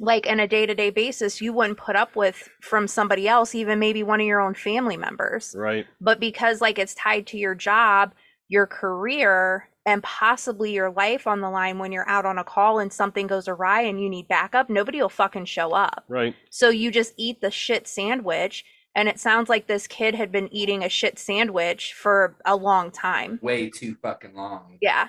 [0.00, 4.02] like in a day-to-day basis you wouldn't put up with from somebody else even maybe
[4.02, 5.86] one of your own family members Right.
[6.00, 8.12] but because like it's tied to your job
[8.48, 12.78] your career and possibly your life on the line when you're out on a call
[12.78, 16.34] and something goes awry and you need backup nobody will fucking show up Right.
[16.50, 20.52] so you just eat the shit sandwich and it sounds like this kid had been
[20.52, 24.78] eating a shit sandwich for a long time Way too fucking long.
[24.80, 25.08] yeah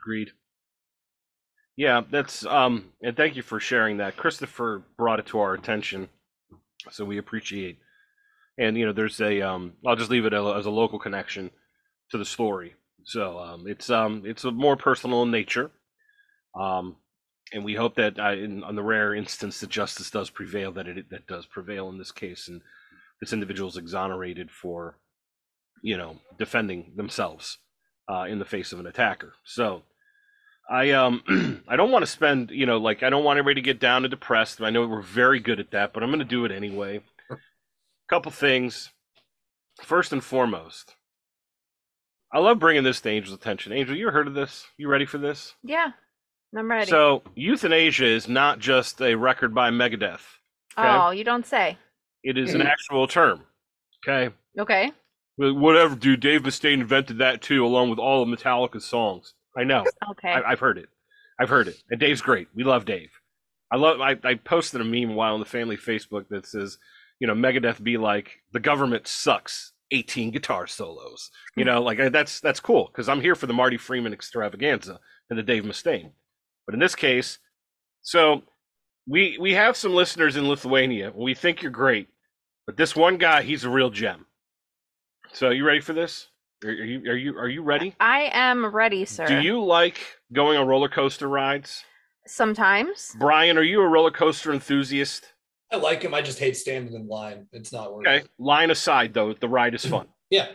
[0.00, 0.30] Agreed.
[1.78, 4.16] Yeah, that's um and thank you for sharing that.
[4.16, 6.08] Christopher brought it to our attention.
[6.90, 7.78] So we appreciate.
[8.58, 11.52] And you know, there's a um I'll just leave it as a local connection
[12.10, 12.74] to the story.
[13.04, 15.70] So um it's um it's a more personal in nature.
[16.58, 16.96] Um
[17.52, 20.88] and we hope that uh, in on the rare instance that justice does prevail that
[20.88, 22.60] it that does prevail in this case and
[23.20, 24.98] this individual is exonerated for
[25.82, 27.58] you know defending themselves
[28.10, 29.34] uh, in the face of an attacker.
[29.44, 29.84] So
[30.68, 33.64] I um I don't want to spend you know like I don't want everybody to
[33.64, 34.60] get down and depressed.
[34.60, 37.00] I know we're very good at that, but I'm going to do it anyway.
[38.08, 38.90] Couple things.
[39.82, 40.96] First and foremost,
[42.32, 43.72] I love bringing this to Angel's attention.
[43.72, 44.66] Angel, you heard of this?
[44.76, 45.54] You ready for this?
[45.62, 45.92] yeah
[46.56, 50.22] i'm ready So euthanasia is not just a record by Megadeth.
[50.78, 51.76] Okay, oh you don't say
[52.24, 53.42] it is an actual term.
[54.06, 54.34] Okay.
[54.58, 54.92] okay
[55.36, 56.18] Whatever, dude.
[56.18, 59.34] Dave Mustaine invented that too, along with all of Metallica's songs.
[59.58, 59.84] I know.
[60.10, 60.88] okay I, I've heard it.
[61.40, 61.76] I've heard it.
[61.90, 62.48] And Dave's great.
[62.54, 63.10] We love Dave.
[63.70, 64.00] I love.
[64.00, 66.78] I, I posted a meme while on the family Facebook that says,
[67.20, 69.72] you know, Megadeth be like the government sucks.
[69.90, 71.30] 18 guitar solos.
[71.56, 75.38] You know, like that's that's cool because I'm here for the Marty Friedman extravaganza and
[75.38, 76.12] the Dave Mustaine.
[76.66, 77.38] But in this case,
[78.02, 78.42] so
[79.06, 81.12] we we have some listeners in Lithuania.
[81.14, 82.08] We think you're great,
[82.66, 84.26] but this one guy, he's a real gem.
[85.32, 86.28] So you ready for this?
[86.64, 87.94] Are, are you are you are you ready?
[88.00, 89.98] i am ready sir Do you like
[90.32, 91.84] going on roller coaster rides?
[92.26, 95.32] sometimes Brian, are you a roller coaster enthusiast?
[95.72, 96.12] I like him.
[96.14, 97.46] I just hate standing in line.
[97.52, 98.18] It's not worth Okay.
[98.18, 98.28] it.
[98.38, 100.06] Line aside, though, the ride is fun.
[100.30, 100.48] Yeah.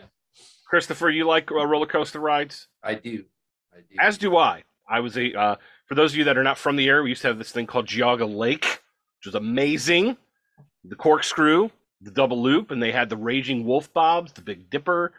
[0.68, 2.68] Christopher, you like uh, roller coaster rides?
[2.84, 3.24] I do.
[3.72, 3.96] I do.
[4.00, 4.62] As do I.
[4.88, 7.08] I was a, uh, for those of you that are not from the area, we
[7.08, 8.64] used to have this thing called Geauga Lake,
[9.18, 10.16] which was amazing.
[10.84, 15.12] The corkscrew, the double loop, and they had the Raging Wolf Bobs, the Big Dipper.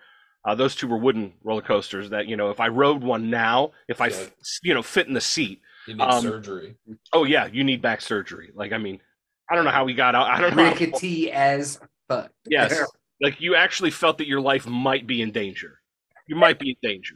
[0.45, 3.71] Uh, those two were wooden roller coasters that, you know, if I rode one now,
[3.88, 4.31] if I, f-
[4.63, 5.62] you know, fit in the seat.
[5.88, 6.75] You need Um, surgery.
[7.13, 8.51] Oh, yeah, you need back surgery.
[8.53, 9.01] Like, I mean,
[9.49, 10.27] I don't know how we got out.
[10.27, 10.65] I don't know.
[10.65, 12.31] how- Rickety as fuck.
[12.47, 12.79] Yes.
[13.21, 15.79] like you actually felt that your life might be in danger.
[16.27, 17.13] You might be in danger.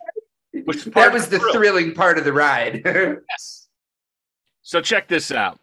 [0.65, 1.53] Which part that was the thrill.
[1.53, 2.81] thrilling part of the ride.
[3.29, 3.67] Yes.
[4.61, 5.59] So check this out.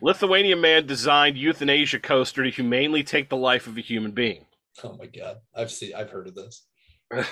[0.00, 4.46] Lithuanian man designed euthanasia coaster to humanely take the life of a human being.
[4.84, 5.38] Oh my god.
[5.56, 6.66] I've seen I've heard of this.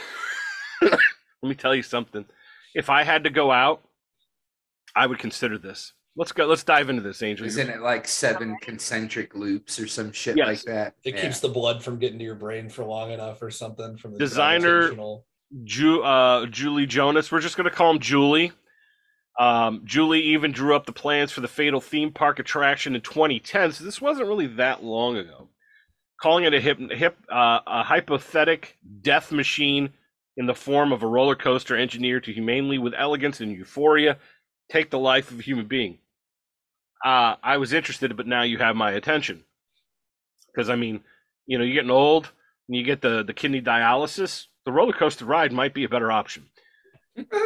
[0.82, 0.98] Let
[1.42, 2.24] me tell you something.
[2.74, 3.82] If I had to go out,
[4.94, 5.92] I would consider this.
[6.18, 6.46] Let's go.
[6.46, 7.46] Let's dive into this, Angel.
[7.46, 10.46] Isn't it like seven concentric loops or some shit Yes.
[10.46, 10.94] like that?
[11.04, 11.20] It Yeah.
[11.22, 14.18] keeps the blood from getting to your brain for long enough or something from the
[14.18, 14.92] Designer-
[15.64, 17.30] Ju- uh, Julie Jonas.
[17.30, 18.52] We're just going to call him Julie.
[19.38, 23.72] Um, Julie even drew up the plans for the Fatal theme park attraction in 2010,
[23.72, 25.50] so this wasn't really that long ago.
[26.20, 29.90] Calling it a hip, hip uh, a hypothetic death machine
[30.36, 34.18] in the form of a roller coaster engineered to humanely, with elegance and euphoria,
[34.70, 35.98] take the life of a human being.
[37.04, 39.44] Uh, I was interested, but now you have my attention.
[40.46, 41.00] Because I mean,
[41.46, 42.30] you know, you're getting old,
[42.68, 44.46] and you get the the kidney dialysis.
[44.64, 46.46] The roller coaster ride might be a better option.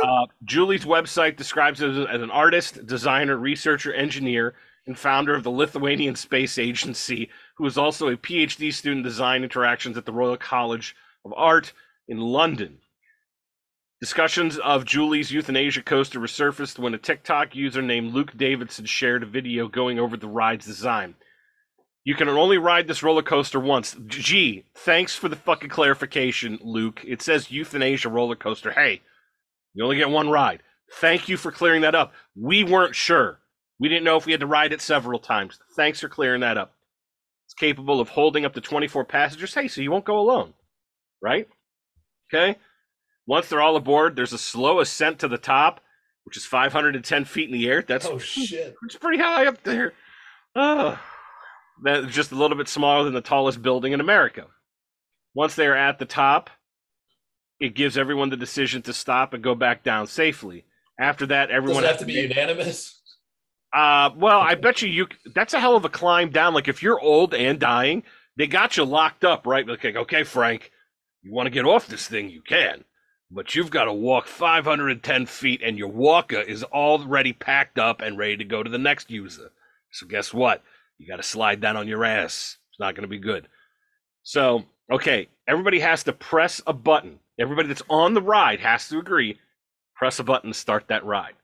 [0.03, 4.55] Uh, Julie's website describes it as, as an artist, designer, researcher, engineer,
[4.87, 7.31] and founder of the Lithuanian Space Agency,
[7.61, 10.97] who is also a PhD student design interactions at the Royal College
[11.27, 11.75] of Art
[12.09, 12.79] in London.
[14.01, 19.27] Discussions of Julie's euthanasia coaster resurfaced when a TikTok user named Luke Davidson shared a
[19.27, 21.17] video going over the ride's design.
[22.03, 23.95] You can only ride this roller coaster once.
[24.07, 27.03] Gee, thanks for the fucking clarification, Luke.
[27.07, 28.71] It says euthanasia roller coaster.
[28.71, 29.03] Hey,
[29.75, 30.63] you only get one ride.
[30.95, 32.15] Thank you for clearing that up.
[32.35, 33.41] We weren't sure.
[33.79, 35.61] We didn't know if we had to ride it several times.
[35.77, 36.75] Thanks for clearing that up.
[37.51, 39.53] It's capable of holding up to 24 passengers.
[39.53, 40.55] Hey, so you won't go alone,
[41.21, 41.49] right?
[42.33, 42.57] Okay.
[43.27, 45.81] Once they're all aboard, there's a slow ascent to the top,
[46.23, 47.83] which is 510 feet in the air.
[47.83, 48.77] That's Oh shit.
[48.85, 49.95] it's pretty high up there.
[50.55, 50.97] Oh,
[51.83, 54.47] that's just a little bit smaller than the tallest building in America.
[55.35, 56.51] Once they are at the top,
[57.59, 60.67] it gives everyone the decision to stop and go back down safely.
[61.01, 63.00] After that, Does everyone it have to be unanimous?
[63.73, 66.55] Uh, well, I bet you you that's a hell of a climb down.
[66.55, 68.03] Like if you're old and dying,
[68.37, 69.69] They got you locked up, right?
[69.69, 70.73] Okay, okay, Frank,
[71.23, 72.85] you want to get off this thing, you can,
[73.31, 78.19] but you've got to walk 510 feet, and your walker is already packed up and
[78.19, 79.53] ready to go to the next user.
[79.93, 80.63] So guess what?
[80.99, 82.59] You got to slide down on your ass.
[82.71, 83.49] It's not going to be good.
[84.25, 87.21] So, okay, everybody has to press a button.
[87.39, 89.39] Everybody that's on the ride has to agree.
[89.97, 91.35] Press a button to start that ride.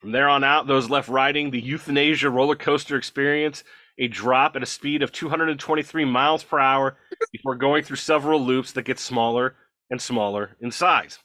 [0.00, 3.64] From there on out, those left riding the euthanasia roller coaster experience
[3.98, 6.96] a drop at a speed of 223 miles per hour
[7.32, 9.54] before going through several loops that get smaller
[9.90, 11.18] and smaller in size.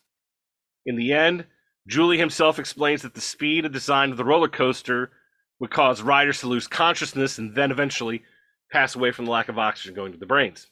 [0.86, 1.46] In the end,
[1.88, 5.12] Julie himself explains that the speed and design of the roller coaster
[5.60, 8.24] would cause riders to lose consciousness and then eventually
[8.72, 10.68] pass away from the lack of oxygen going to the brains.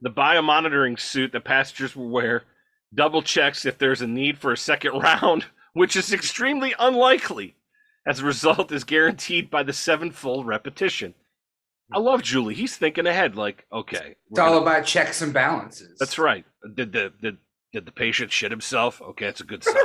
[0.00, 2.44] The biomonitoring suit that passengers will wear
[2.94, 7.54] double checks if there's a need for a second round, which is extremely unlikely
[8.06, 11.14] as a result is guaranteed by the sevenfold repetition.
[11.92, 12.54] I love Julie.
[12.54, 14.16] He's thinking ahead, like, okay.
[14.30, 15.98] It's all about checks and balances.
[15.98, 16.44] That's right.
[16.74, 17.36] Did the did
[17.72, 19.02] did the patient shit himself?
[19.02, 19.76] Okay, that's a good sign.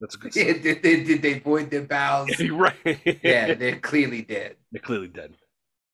[0.00, 0.46] That's a good sign.
[0.46, 2.30] Yeah, did, they, did they void their bowels?
[2.50, 2.74] right.
[3.22, 4.56] yeah, they clearly did.
[4.72, 5.34] They're clearly dead.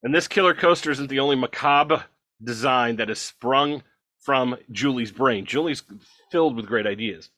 [0.02, 2.04] And this killer coaster isn't the only macabre
[2.42, 3.83] design that has sprung
[4.20, 5.46] from Julie's brain.
[5.46, 5.83] Julie's
[6.30, 7.30] filled with great ideas.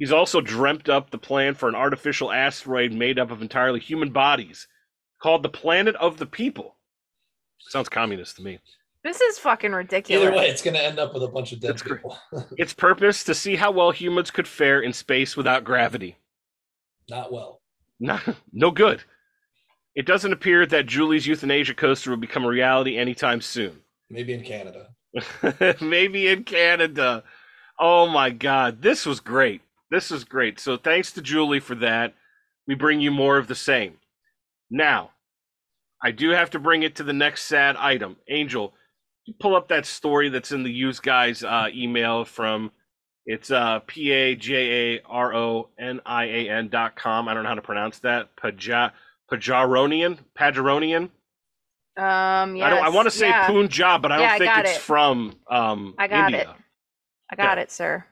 [0.00, 4.10] He's also dreamt up the plan for an artificial asteroid made up of entirely human
[4.10, 4.66] bodies
[5.20, 6.76] called the Planet of the People.
[7.58, 8.60] Sounds communist to me.
[9.04, 10.26] This is fucking ridiculous.
[10.26, 12.16] Either way, it's going to end up with a bunch of dead people.
[12.56, 16.16] Its purpose to see how well humans could fare in space without gravity.
[17.10, 17.60] Not well.
[18.00, 18.18] No,
[18.54, 19.02] no good.
[19.94, 23.80] It doesn't appear that Julie's euthanasia coaster will become a reality anytime soon.
[24.08, 24.88] Maybe in Canada.
[25.82, 27.22] Maybe in Canada.
[27.78, 29.60] Oh my God, this was great.
[29.90, 30.60] This is great.
[30.60, 32.14] So thanks to Julie for that.
[32.66, 33.98] We bring you more of the same.
[34.70, 35.10] Now,
[36.02, 38.16] I do have to bring it to the next sad item.
[38.28, 38.72] Angel,
[39.24, 42.70] you pull up that story that's in the use guys uh, email from
[43.26, 47.28] it's uh, P A J A R O N I A N dot com.
[47.28, 48.34] I don't know how to pronounce that.
[48.36, 48.92] Paja
[49.30, 50.18] Pajaronian?
[50.38, 51.10] Pajaronian?
[51.98, 53.46] Um, yes, I don't I want to say yeah.
[53.46, 54.80] Punjab, but I don't think it's it.
[54.80, 56.50] from um I got India.
[56.50, 56.56] it.
[57.30, 57.62] I got Yeah.
[57.64, 58.04] it, sir.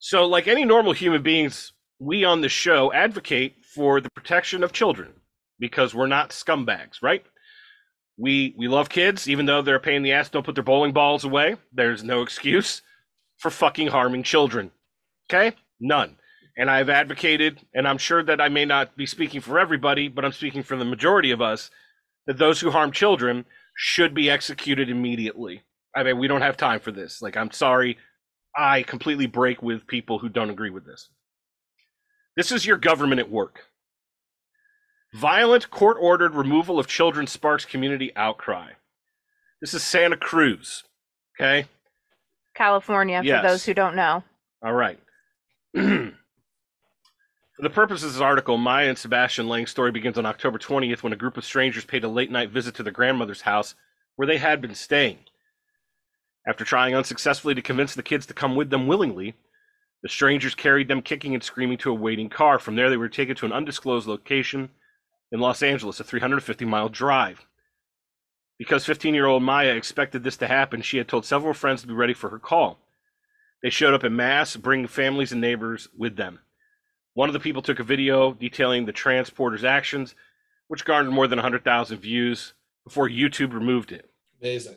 [0.00, 4.72] So, like any normal human beings, we on the show advocate for the protection of
[4.72, 5.12] children
[5.58, 7.24] because we're not scumbags, right?
[8.16, 10.30] We we love kids, even though they're a pain in the ass.
[10.30, 11.56] Don't put their bowling balls away.
[11.72, 12.80] There's no excuse
[13.38, 14.70] for fucking harming children.
[15.30, 16.16] Okay, none.
[16.56, 20.24] And I've advocated, and I'm sure that I may not be speaking for everybody, but
[20.24, 21.70] I'm speaking for the majority of us,
[22.26, 23.44] that those who harm children
[23.76, 25.62] should be executed immediately.
[25.94, 27.22] I mean, we don't have time for this.
[27.22, 27.98] Like, I'm sorry.
[28.56, 31.08] I completely break with people who don't agree with this.
[32.36, 33.66] This is your government at work.
[35.14, 38.72] Violent court ordered removal of children sparks community outcry.
[39.60, 40.84] This is Santa Cruz.
[41.38, 41.66] Okay.
[42.54, 43.42] California, Yes.
[43.42, 44.22] for those who don't know.
[44.62, 44.98] All right.
[45.74, 46.12] For
[47.64, 51.12] the purposes of this article, Maya and Sebastian Lang's story begins on October 20th when
[51.12, 53.74] a group of strangers paid a late night visit to their grandmother's house
[54.16, 55.18] where they had been staying.
[56.46, 59.34] After trying unsuccessfully to convince the kids to come with them willingly,
[60.02, 62.58] the strangers carried them kicking and screaming to a waiting car.
[62.58, 64.70] From there, they were taken to an undisclosed location
[65.30, 67.46] in Los Angeles, a 350 mile drive.
[68.58, 71.86] Because 15 year old Maya expected this to happen, she had told several friends to
[71.86, 72.78] be ready for her call.
[73.62, 76.40] They showed up in mass, bringing families and neighbors with them.
[77.14, 80.14] One of the people took a video detailing the transporter's actions,
[80.68, 84.10] which garnered more than 100,000 views before YouTube removed it.
[84.40, 84.76] Amazing.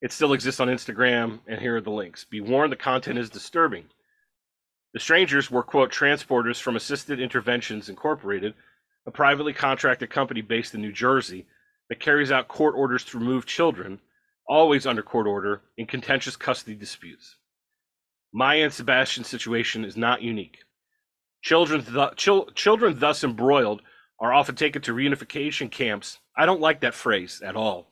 [0.00, 2.24] It still exists on Instagram, and here are the links.
[2.24, 3.86] Be warned, the content is disturbing.
[4.94, 8.54] The strangers were, quote, transporters from Assisted Interventions Incorporated,
[9.06, 11.46] a privately contracted company based in New Jersey
[11.88, 14.00] that carries out court orders to remove children,
[14.46, 17.36] always under court order, in contentious custody disputes.
[18.32, 20.58] Maya and Sebastian's situation is not unique.
[21.42, 23.82] Children, th- chil- children thus embroiled
[24.20, 26.18] are often taken to reunification camps.
[26.36, 27.90] I don't like that phrase at all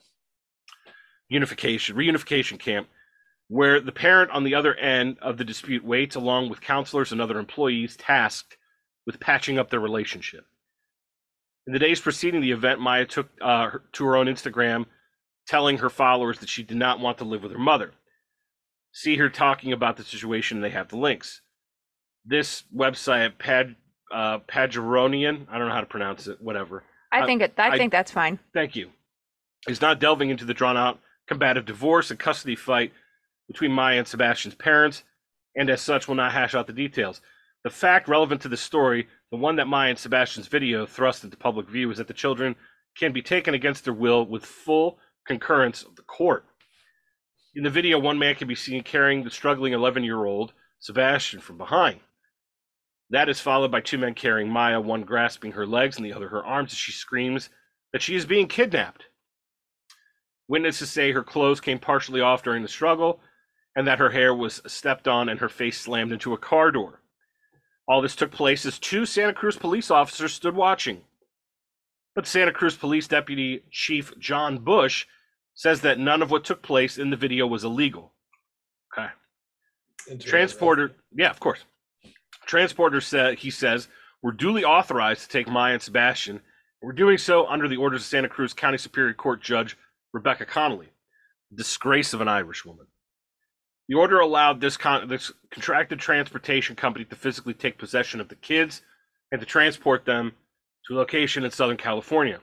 [1.29, 2.89] unification, reunification camp,
[3.49, 7.21] where the parent on the other end of the dispute waits along with counselors and
[7.21, 8.57] other employees tasked
[9.07, 10.45] with patching up their relationship.
[11.67, 14.87] In the days preceding the event, Maya took uh, to her own Instagram,
[15.47, 17.93] telling her followers that she did not want to live with her mother.
[18.93, 21.43] See her talking about the situation, and they have the links.
[22.25, 23.77] This website, Pad,
[24.13, 26.85] uh, I don't know how to pronounce it, whatever.
[27.13, 27.55] I think it.
[27.59, 28.39] I, I- think that's fine.
[28.55, 28.91] Thank you.
[29.69, 32.93] Is not delving into the drawn out combative divorce and custody fight
[33.49, 35.05] between Maya and Sebastian's parents,
[35.57, 37.21] and as such will not hash out the details.
[37.65, 41.37] The fact relevant to the story, the one that Maya and Sebastian's video thrust into
[41.37, 42.55] public view, is that the children
[42.97, 46.45] can be taken against their will with full concurrence of the court.
[47.55, 51.41] In the video, one man can be seen carrying the struggling 11 year old Sebastian
[51.41, 52.01] from behind.
[53.11, 56.29] That is followed by two men carrying Maya, one grasping her legs and the other
[56.29, 57.49] her arms as she screams
[57.93, 59.07] that she is being kidnapped.
[60.49, 63.21] Witnesses say her clothes came partially off during the struggle
[63.75, 67.03] and that her hair was stepped on and her face slammed into a car door.
[67.89, 71.03] All this took place as two Santa Cruz police officers stood watching.
[72.15, 75.07] But Santa Cruz Police Deputy Chief John Bush
[75.55, 78.13] says that none of what took place in the video was illegal.
[78.97, 79.09] Okay.
[80.21, 81.65] Transporter, yeah, of course.
[82.47, 83.89] Transporter said he says
[84.23, 86.41] we're duly authorized to take Maya and Sebastian.
[86.81, 89.77] We're doing so under the orders of Santa Cruz County Superior Court Judge
[90.17, 90.89] Rebecca Connolly,
[91.55, 92.87] disgrace of an Irish woman.
[93.87, 98.35] The order allowed this, con- this contracted transportation company to physically take possession of the
[98.35, 98.81] kids
[99.31, 100.33] and to transport them
[100.87, 102.41] to a location in Southern California.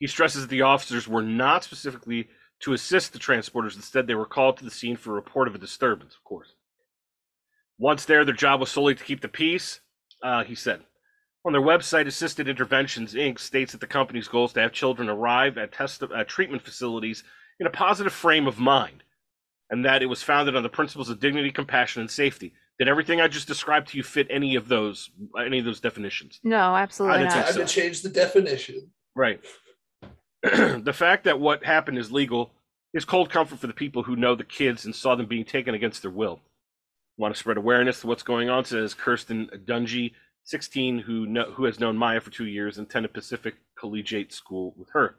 [0.00, 2.28] He stresses that the officers were not specifically
[2.62, 3.76] to assist the transporters.
[3.76, 6.54] Instead, they were called to the scene for a report of a disturbance, of course.
[7.78, 9.78] Once there, their job was solely to keep the peace,
[10.20, 10.82] uh, he said.
[11.46, 13.38] On their website, Assisted Interventions Inc.
[13.38, 17.22] states that the company's goal is to have children arrive at, test- at treatment facilities
[17.60, 19.02] in a positive frame of mind,
[19.68, 22.54] and that it was founded on the principles of dignity, compassion, and safety.
[22.78, 26.40] Did everything I just described to you fit any of those any of those definitions?
[26.42, 27.44] No, absolutely I didn't not.
[27.44, 28.90] think Time to change the definition.
[29.14, 29.40] Right.
[30.42, 32.52] the fact that what happened is legal
[32.92, 35.74] is cold comfort for the people who know the kids and saw them being taken
[35.74, 36.40] against their will.
[37.16, 40.12] Want to spread awareness to what's going on, says Kirsten Dungy,
[40.44, 44.74] 16, who know, who has known Maya for two years and attended Pacific Collegiate School
[44.76, 45.16] with her.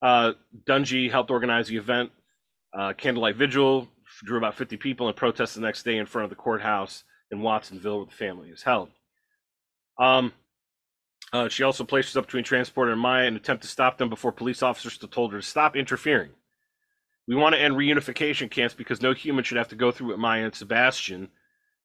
[0.00, 0.32] Uh,
[0.66, 2.10] Dungy helped organize the event,
[2.72, 3.88] uh, Candlelight Vigil,
[4.24, 7.40] drew about 50 people and protested the next day in front of the courthouse in
[7.40, 8.90] Watsonville where the family is held.
[9.98, 10.32] Um,
[11.32, 14.08] uh, she also placed herself between Transporter and Maya in an attempt to stop them
[14.08, 16.30] before police officers told her to stop interfering.
[17.26, 20.18] We want to end reunification camps because no human should have to go through what
[20.18, 21.28] Maya and Sebastian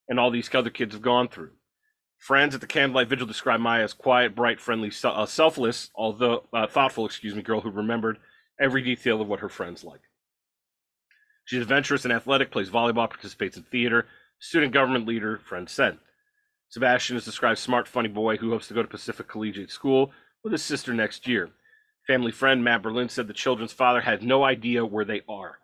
[0.07, 1.51] and all these other kids have gone through.
[2.19, 6.67] Friends at the Candlelight Vigil describe Maya as quiet, bright, friendly, uh, selfless, although uh,
[6.67, 8.17] thoughtful, excuse me, girl who remembered
[8.59, 10.01] every detail of what her friends like.
[11.45, 14.05] She's adventurous and athletic, plays volleyball, participates in theater.
[14.37, 15.97] Student government leader, friends said.
[16.67, 20.11] Sebastian is described smart, funny boy who hopes to go to Pacific Collegiate School
[20.43, 21.49] with his sister next year.
[22.05, 25.59] Family friend Matt Berlin said the children's father had no idea where they are.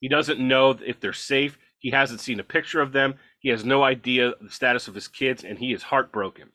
[0.00, 1.58] He doesn't know if they're safe.
[1.78, 3.16] He hasn't seen a picture of them.
[3.46, 6.48] He has no idea the status of his kids, and he is heartbroken.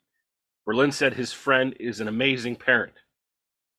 [0.66, 2.96] Berlin said his friend is an amazing parent.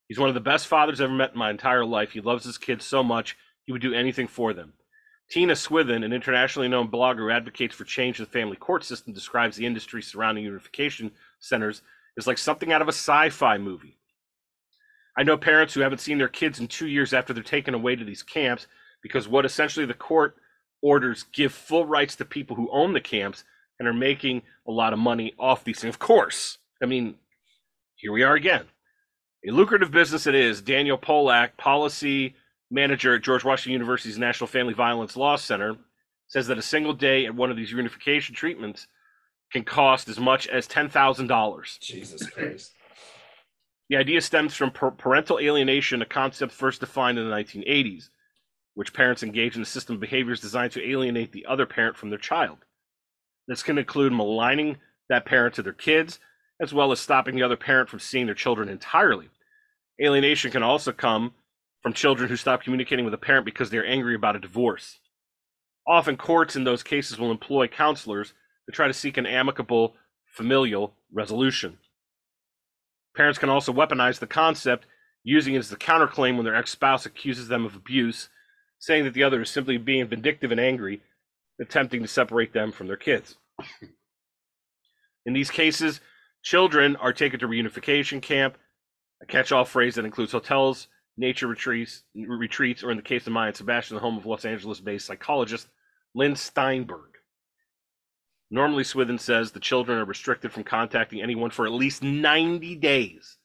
[0.09, 2.13] He's one of the best fathers I've ever met in my entire life.
[2.13, 3.37] He loves his kids so much,
[3.67, 4.73] he would do anything for them.
[5.31, 9.13] Tina Swithin, an internationally known blogger who advocates for change in the family court system,
[9.13, 11.83] describes the industry surrounding unification centers
[12.17, 13.99] as like something out of a sci fi movie.
[15.19, 17.95] I know parents who haven't seen their kids in two years after they're taken away
[17.95, 18.69] to these camps
[19.03, 20.37] because what essentially the court
[20.83, 23.45] orders give full rights to people who own the camps
[23.79, 25.95] and are making a lot of money off these things.
[25.95, 27.15] Of course, I mean,
[27.97, 28.65] here we are again.
[29.47, 30.61] A lucrative business it is.
[30.61, 32.35] Daniel Pollack, policy
[32.71, 35.77] manager at George Washington University's National Family Violence Law Center,
[36.29, 38.87] says that a single day at one of these reunification treatments
[39.53, 41.81] can cost as much as $10,000.
[41.81, 42.73] Jesus Christ.
[43.91, 48.09] The idea stems from parental alienation, a concept first defined in the 1980s,
[48.75, 52.11] which parents engage in a system of behaviors designed to alienate the other parent from
[52.11, 52.59] their child.
[53.47, 56.19] This can include maligning that parent to their kids,
[56.61, 59.29] as well as stopping the other parent from seeing their children entirely.
[60.01, 61.35] Alienation can also come
[61.83, 65.01] from children who stop communicating with a parent because they're angry about a divorce.
[65.87, 68.35] Often, courts in those cases will employ counselors
[68.67, 69.95] to try to seek an amicable
[70.27, 71.79] familial resolution.
[73.17, 74.87] Parents can also weaponize the concept,
[75.25, 78.29] using it as the counterclaim when their ex spouse accuses them of abuse,
[78.83, 81.01] saying that the other is simply being vindictive and angry,
[81.61, 83.37] attempting to separate them from their kids.
[85.25, 86.01] In these cases,
[86.43, 88.59] children are taken to reunification camp,
[89.23, 93.37] a catch all phrase that includes hotels, nature retreats, retreats, or in the case of
[93.37, 95.69] and Sebastian, the home of Los Angeles based psychologist
[96.13, 97.19] Lynn Steinberg.
[98.51, 103.39] Normally, Swithin says the children are restricted from contacting anyone for at least 90 days.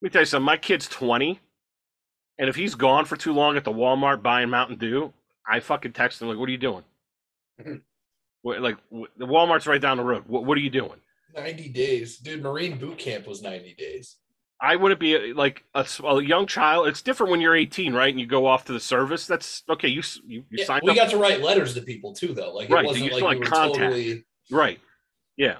[0.00, 1.38] Let me tell you something, my kid's 20,
[2.38, 5.12] and if he's gone for too long at the Walmart buying Mountain Dew,
[5.46, 6.84] I fucking text him, like, what are you doing?
[7.60, 7.76] Mm-hmm.
[8.42, 10.24] What- like, the Walmart's right down the road.
[10.26, 11.00] What, what are you doing?
[11.34, 12.18] 90 days.
[12.18, 14.16] Dude, Marine boot camp was 90 days.
[14.60, 16.86] I wouldn't be like a, a young child.
[16.86, 18.10] It's different when you're 18, right?
[18.10, 19.26] And you go off to the service.
[19.26, 19.88] That's okay.
[19.88, 20.96] You you, you Yeah, signed we up.
[20.96, 22.54] got to write letters to people too, though.
[22.54, 23.74] Like it Right, wasn't you like we were contact.
[23.78, 24.24] totally.
[24.52, 24.78] right.
[25.36, 25.56] Yeah.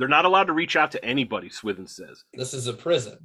[0.00, 1.48] They're not allowed to reach out to anybody.
[1.48, 2.24] Swithin says.
[2.34, 3.18] This is a prison.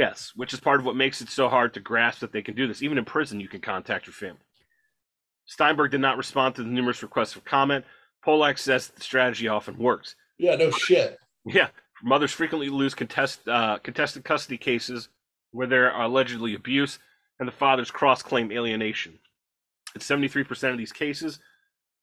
[0.00, 2.54] Yes, which is part of what makes it so hard to grasp that they can
[2.54, 2.82] do this.
[2.82, 4.40] Even in prison, you can contact your family.
[5.44, 7.84] Steinberg did not respond to the numerous requests for comment.
[8.24, 10.16] Pollack says the strategy often works.
[10.38, 11.18] Yeah, no shit.
[11.44, 11.68] Yeah,
[12.02, 15.10] mothers frequently lose contest, uh, contested custody cases
[15.50, 16.98] where there are allegedly abuse
[17.38, 19.18] and the fathers cross claim alienation.
[19.94, 21.40] In 73% of these cases,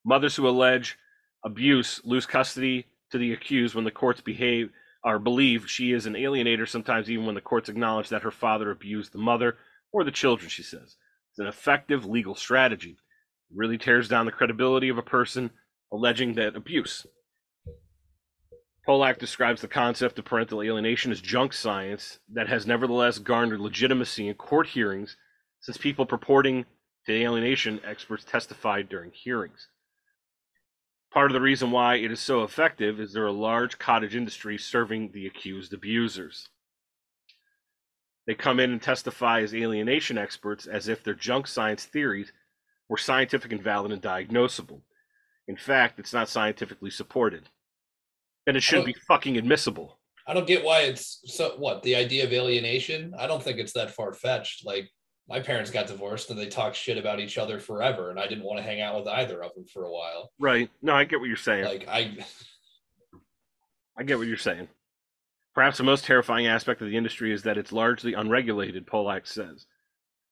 [0.05, 0.99] mothers who allege
[1.43, 4.69] abuse lose custody to the accused when the courts behave
[5.07, 8.71] or believe she is an alienator, sometimes even when the courts acknowledge that her father
[8.71, 9.57] abused the mother
[9.93, 10.95] or the children, she says.
[11.31, 12.97] It's an effective legal strategy.
[13.49, 15.51] It really tears down the credibility of a person
[15.93, 17.05] alleging that abuse.
[18.85, 24.27] Pollack describes the concept of parental alienation as junk science that has nevertheless garnered legitimacy
[24.27, 25.15] in court hearings
[25.61, 26.65] since people purporting
[27.05, 29.69] to alienation experts testified during hearings.
[31.13, 34.65] Part of the reason why it is so effective is there are large cottage industries
[34.65, 36.49] serving the accused abusers.
[38.27, 42.33] They come in and testify as alienation experts as if their junk science theories
[42.89, 44.81] were scientific and valid and diagnosable.
[45.47, 47.49] In fact, it's not scientifically supported.
[48.45, 49.97] And it shouldn't be fucking admissible.
[50.27, 53.13] I don't get why it's so what the idea of alienation.
[53.17, 54.65] I don't think it's that far fetched.
[54.65, 54.89] Like
[55.30, 58.45] my parents got divorced and they talked shit about each other forever, and I didn't
[58.45, 60.32] want to hang out with either of them for a while.
[60.39, 60.69] Right.
[60.82, 61.65] No, I get what you're saying.
[61.65, 62.17] Like I,
[63.97, 64.67] I get what you're saying.
[65.53, 69.65] Perhaps the most terrifying aspect of the industry is that it's largely unregulated, Pollack says.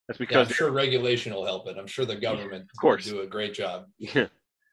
[0.07, 1.77] That's yeah, because I'm sure regulation will help it.
[1.77, 3.05] I'm sure the government of course.
[3.05, 3.85] will do a great job.
[3.97, 4.27] Yeah.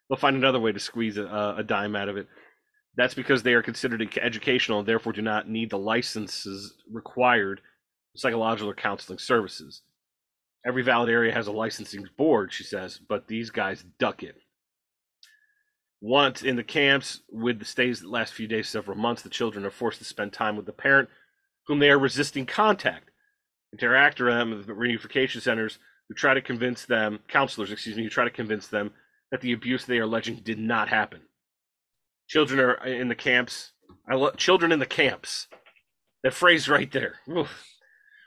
[0.08, 2.28] They'll find another way to squeeze a, a dime out of it.
[2.96, 7.62] That's because they are considered educational and therefore do not need the licenses required
[8.14, 9.80] psychological or counseling services.
[10.64, 14.36] Every valid area has a licensing board, she says, but these guys duck it.
[16.00, 19.64] Once in the camps, with the stays that last few days, several months, the children
[19.64, 21.08] are forced to spend time with the parent
[21.66, 23.10] whom they are resisting contact.
[23.72, 28.02] Interact with them with the reunification centers who try to convince them, counselors, excuse me,
[28.02, 28.90] who try to convince them
[29.30, 31.20] that the abuse they are alleging did not happen.
[32.28, 33.72] Children are uh, in the camps.
[34.08, 35.48] I lo- children in the camps.
[36.22, 37.16] That phrase right there.
[37.30, 37.66] Oof.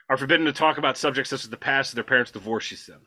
[0.08, 2.76] Are forbidden to talk about subjects such as the past of their parents' divorce, she
[2.76, 2.98] said.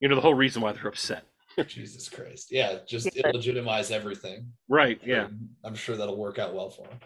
[0.00, 1.24] You know, the whole reason why they're upset.
[1.68, 2.48] Jesus Christ.
[2.50, 4.52] Yeah, just illegitimize everything.
[4.68, 5.26] Right, yeah.
[5.26, 6.98] And I'm sure that'll work out well for them.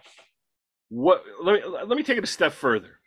[0.89, 2.99] What let me let me take it a step further.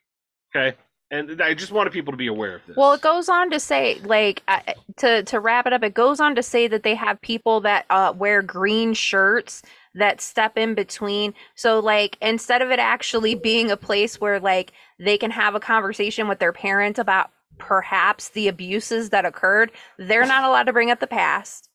[0.55, 0.77] Okay?
[1.09, 2.77] And I just wanted people to be aware of this.
[2.77, 4.61] Well, it goes on to say, like, uh,
[4.97, 7.85] to to wrap it up, it goes on to say that they have people that
[7.89, 9.63] uh, wear green shirts
[9.95, 11.33] that step in between.
[11.55, 15.59] So, like, instead of it actually being a place where like they can have a
[15.59, 20.91] conversation with their parent about perhaps the abuses that occurred, they're not allowed to bring
[20.91, 21.69] up the past,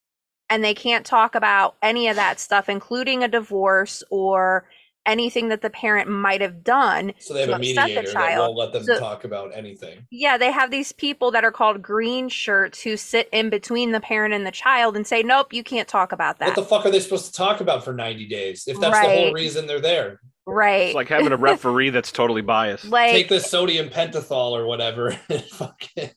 [0.48, 4.66] and they can't talk about any of that stuff, including a divorce or
[5.06, 8.06] anything that the parent might have done So they have to a upset mediator the
[8.08, 8.38] that child.
[8.48, 10.06] won't let them So- talk about anything.
[10.10, 14.00] yeah, they have these people that are called green shirts who sit in between the
[14.00, 16.84] parent and the child and say, "Nope, you can't talk about that." What the fuck
[16.86, 19.32] are they supposed to talk about for 90 days if that's the whole Right.
[19.34, 20.20] reation they're there?
[20.48, 20.86] right.
[20.88, 22.84] it's like having a referee that's totally biased.
[22.84, 25.18] like Take this sodium pentothal or whatever.
[25.28, 26.10] and fucking-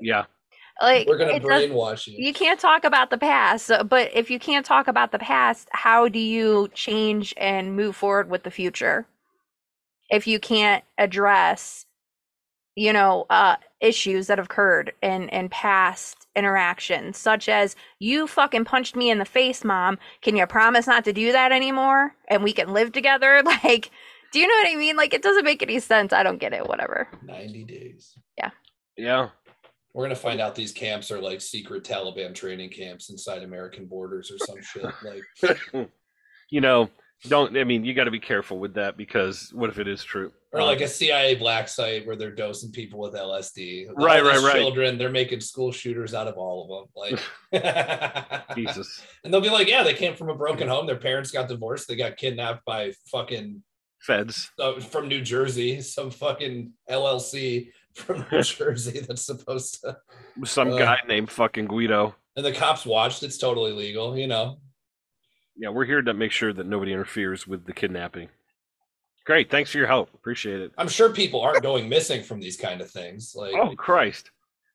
[0.00, 0.24] Yeah.
[0.80, 2.14] Like We're gonna brainwash you.
[2.24, 6.08] you can't talk about the past but if you can't talk about the past how
[6.08, 9.06] do you change and move forward with the future
[10.10, 11.86] if you can't address
[12.76, 18.64] you know uh issues that have occurred in in past interactions such as you fucking
[18.64, 22.42] punched me in the face mom can you promise not to do that anymore and
[22.44, 23.90] we can live together like
[24.32, 26.52] do you know what i mean like it doesn't make any sense i don't get
[26.52, 28.16] it whatever 90 days.
[28.38, 28.50] Yeah.
[28.96, 29.28] Yeah.
[29.94, 34.30] We're gonna find out these camps are like secret Taliban training camps inside American borders
[34.30, 34.86] or some shit.
[35.02, 35.90] Like
[36.50, 36.90] you know,
[37.28, 40.32] don't I mean you gotta be careful with that because what if it is true?
[40.52, 43.86] or like a CIA black site where they're dosing people with LSD.
[43.94, 44.56] Right, right, right.
[44.56, 47.20] Children, they're making school shooters out of all of them.
[47.52, 49.00] Like Jesus.
[49.22, 50.86] And they'll be like, yeah, they came from a broken home.
[50.86, 51.86] Their parents got divorced.
[51.86, 53.62] They got kidnapped by fucking
[54.00, 54.50] Feds.
[54.58, 59.96] uh, from New Jersey, some fucking LLC from New Jersey that's supposed to.
[60.44, 60.78] Some Uh.
[60.78, 62.14] guy named fucking Guido.
[62.36, 63.22] And the cops watched.
[63.22, 64.58] It's totally legal, you know.
[65.56, 68.28] Yeah, we're here to make sure that nobody interferes with the kidnapping.
[69.26, 70.12] Great, thanks for your help.
[70.14, 70.72] Appreciate it.
[70.78, 73.34] I'm sure people aren't going missing from these kind of things.
[73.36, 74.30] Like, Oh Christ.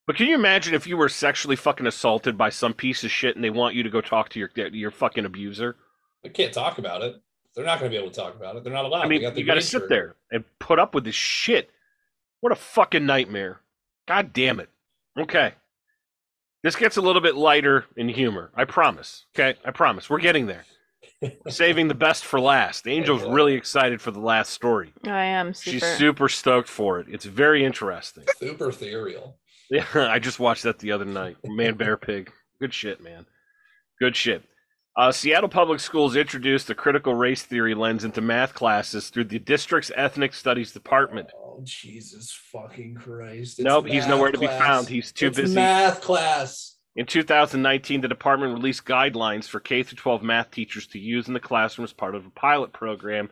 [0.05, 3.35] But can you imagine if you were sexually fucking assaulted by some piece of shit
[3.35, 5.77] and they want you to go talk to your your fucking abuser?
[6.23, 7.15] they can't talk about it.
[7.55, 8.63] They're not going to be able to talk about it.
[8.63, 9.03] They're not allowed.
[9.03, 11.69] I mean, got you got to sit there and put up with this shit.
[12.45, 13.61] What a fucking nightmare.
[14.07, 14.69] God damn it.
[15.17, 15.53] Okay.
[16.61, 18.51] This gets a little bit lighter in humor.
[18.53, 19.25] I promise.
[19.33, 19.57] Okay.
[19.65, 20.11] I promise.
[20.11, 20.63] We're getting there.
[21.23, 22.87] We're saving the best for last.
[22.87, 24.93] Angel's really excited for the last story.
[25.05, 25.71] I am super.
[25.71, 27.07] She's super stoked for it.
[27.09, 28.25] It's very interesting.
[28.37, 29.37] Super ethereal.
[29.71, 31.37] Yeah, I just watched that the other night.
[31.43, 32.31] Man, Bear Pig.
[32.59, 33.25] Good shit, man.
[33.99, 34.43] Good shit.
[34.97, 39.39] Uh, Seattle Public Schools introduced the critical race theory lens into math classes through the
[39.39, 41.29] district's ethnic studies department.
[41.35, 43.59] Oh Jesus fucking Christ!
[43.59, 44.87] It's Nope, he's nowhere to be found.
[44.87, 45.55] He's too It's busy.
[45.55, 46.77] Math class.
[46.95, 51.41] In 2019, the department released guidelines for K 12 math teachers to use in the
[51.41, 53.29] classroom as part of a pilot program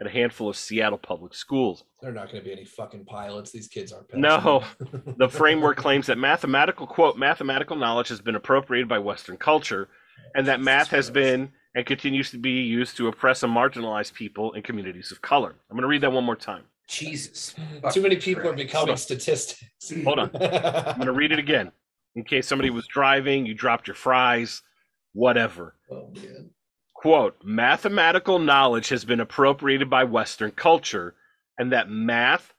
[0.00, 1.84] at a handful of Seattle public schools.
[2.00, 3.52] They're not going to be any fucking pilots.
[3.52, 4.14] These kids aren't.
[4.14, 4.64] No,
[5.18, 9.90] the framework claims that mathematical quote mathematical knowledge has been appropriated by Western culture,
[10.34, 14.52] and that math has been and continues to be used to oppress and marginalize people
[14.52, 15.54] and communities of color.
[15.70, 16.64] I'm going to read that one more time.
[16.88, 17.54] Jesus.
[17.54, 17.88] Mm-hmm.
[17.88, 19.92] Too many people are becoming statistics.
[20.04, 20.30] Hold on.
[20.34, 21.72] I'm going to read it again
[22.14, 24.62] in case somebody was driving, you dropped your fries,
[25.12, 25.76] whatever.
[25.90, 26.50] Oh man.
[26.94, 31.14] Quote, mathematical knowledge has been appropriated by Western culture,
[31.58, 32.52] and that math,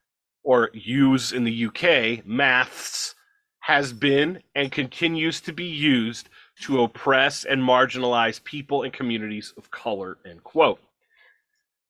[0.44, 3.16] or use in the UK, maths,
[3.60, 6.28] has been and continues to be used
[6.62, 10.80] to oppress and marginalize people and communities of color, end quote.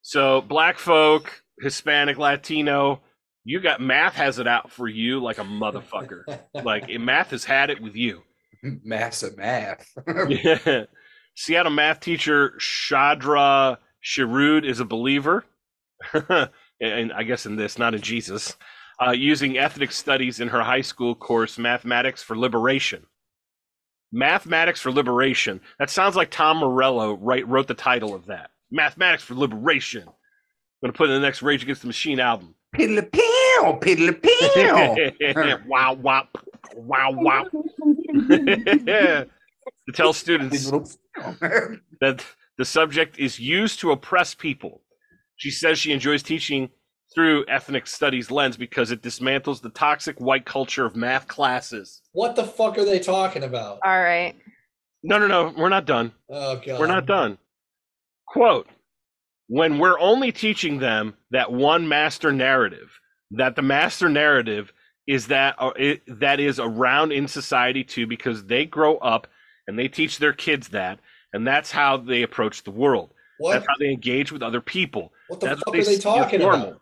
[0.02, 3.02] So, black folk, Hispanic, Latino,
[3.46, 6.24] you got math has it out for you like a motherfucker.
[6.64, 8.24] like, math has had it with you.
[8.84, 9.86] Massive math.
[10.30, 10.86] Yeah.
[11.36, 15.46] Seattle math teacher Shraddha Shirude is a believer,
[16.14, 18.56] and I guess in this, not in Jesus,
[19.06, 23.06] uh, using ethnic studies in her high school course, Mathematics for Liberation.
[24.14, 25.60] Mathematics for Liberation.
[25.80, 28.52] That sounds like Tom Morello right, wrote the title of that.
[28.72, 30.04] Mathematics for Liberation.
[30.04, 30.14] I'm
[30.82, 32.54] going to put in the next Rage Against the Machine album.
[32.76, 35.58] Piddly pew, piddly pew.
[35.68, 36.28] wow, wow,
[36.76, 37.46] wow, wow.
[38.30, 39.28] to
[39.94, 40.72] tell students
[42.00, 42.26] that
[42.58, 44.82] the subject is used to oppress people.
[45.38, 46.70] She says she enjoys teaching
[47.14, 52.02] through ethnic studies lens because it dismantles the toxic white culture of math classes.
[52.12, 53.80] What the fuck are they talking about?
[53.86, 54.36] All right.
[55.04, 56.12] No, no, no, we're not done.
[56.30, 56.80] Oh god.
[56.80, 57.38] We're not done.
[58.28, 58.68] Quote,
[59.48, 63.00] when we're only teaching them that one master narrative,
[63.32, 64.72] that the master narrative
[65.08, 69.28] is that uh, it, that is around in society too because they grow up
[69.68, 71.00] and they teach their kids that
[71.34, 73.14] and that's how they approach the world.
[73.40, 73.54] What?
[73.54, 75.12] That's how they engage with other people.
[75.28, 76.82] What the that's fuck are they see talking about?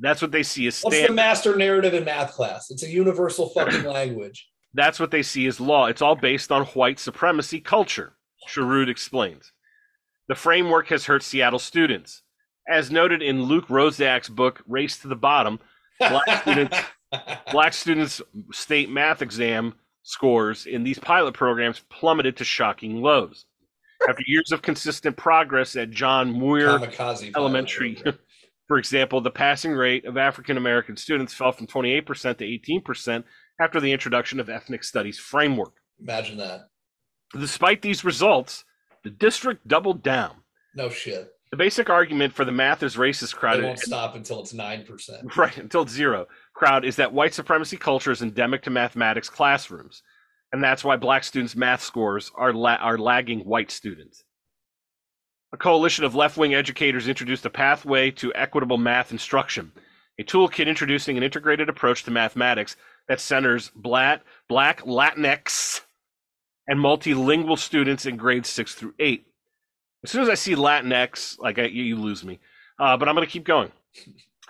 [0.00, 2.70] That's what they see as What's the master narrative in math class?
[2.70, 4.48] It's a universal fucking language.
[4.74, 5.86] That's what they see as law.
[5.86, 8.14] It's all based on white supremacy culture,
[8.48, 9.52] Shirude explains.
[10.28, 12.22] The framework has hurt Seattle students.
[12.68, 15.58] As noted in Luke Rosiak's book, Race to the Bottom,
[15.98, 16.76] black students,
[17.50, 18.20] black students'
[18.52, 23.46] state math exam scores in these pilot programs plummeted to shocking lows.
[24.06, 28.00] After years of consistent progress at John Muir Kamikaze Elementary,
[28.68, 33.24] for example, the passing rate of African American students fell from 28% to 18%
[33.60, 35.72] after the introduction of ethnic studies framework.
[35.98, 36.68] Imagine that.
[37.32, 38.64] Despite these results,
[39.04, 40.36] the district doubled down.
[40.74, 41.32] No shit.
[41.50, 44.84] The basic argument for the math is racist crowd They won't stop until it's nine
[44.84, 45.34] percent.
[45.36, 50.02] right until it's zero crowd is that white supremacy culture is endemic to mathematics classrooms,
[50.52, 54.24] and that's why black students' math scores are la- are lagging white students.
[55.52, 59.72] A coalition of left-wing educators introduced a pathway to equitable math instruction,
[60.18, 62.76] a toolkit introducing an integrated approach to mathematics
[63.08, 65.80] that centers black, black Latinx
[66.66, 69.26] and multilingual students in grades six through eight.
[70.04, 72.38] As soon as I see Latinx, like I, you you lose me,
[72.78, 73.72] uh, but I'm going to keep going.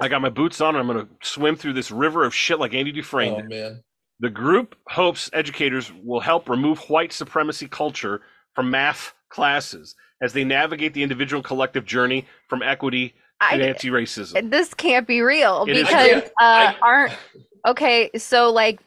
[0.01, 0.75] I got my boots on.
[0.75, 3.43] And I'm going to swim through this river of shit like Andy Dufresne.
[3.45, 3.83] Oh man.
[4.21, 8.23] The group hopes educators will help remove white supremacy culture
[8.55, 14.51] from math classes as they navigate the individual collective journey from equity to I- anti-racism.
[14.51, 16.31] This can't be real It is because real.
[16.41, 17.13] uh, aren't
[17.67, 18.11] okay.
[18.19, 18.81] So like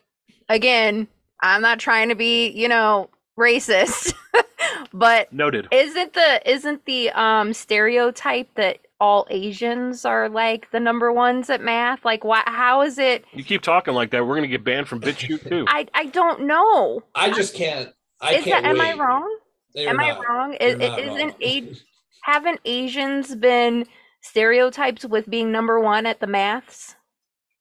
[0.50, 1.08] again,
[1.42, 3.10] I'm not trying to be you know
[3.40, 4.14] racist,
[4.94, 5.68] but Noted.
[5.72, 11.62] isn't the isn't the um stereotype that all Asians are like the number ones at
[11.62, 12.06] math?
[12.06, 12.44] Like, why?
[12.46, 13.26] How is it?
[13.34, 15.66] You keep talking like that, we're going to get banned from BitChute too.
[15.68, 17.02] I I don't know.
[17.16, 17.90] I just can't.
[18.20, 18.82] I is can't that, am.
[18.82, 19.38] I wrong?
[19.74, 20.18] You're am not.
[20.18, 20.58] I wrong?
[20.60, 21.34] You're Is, not isn't wrong.
[21.44, 21.74] a,
[22.24, 23.86] haven't Asians been
[24.22, 26.96] stereotyped with being number one at the maths?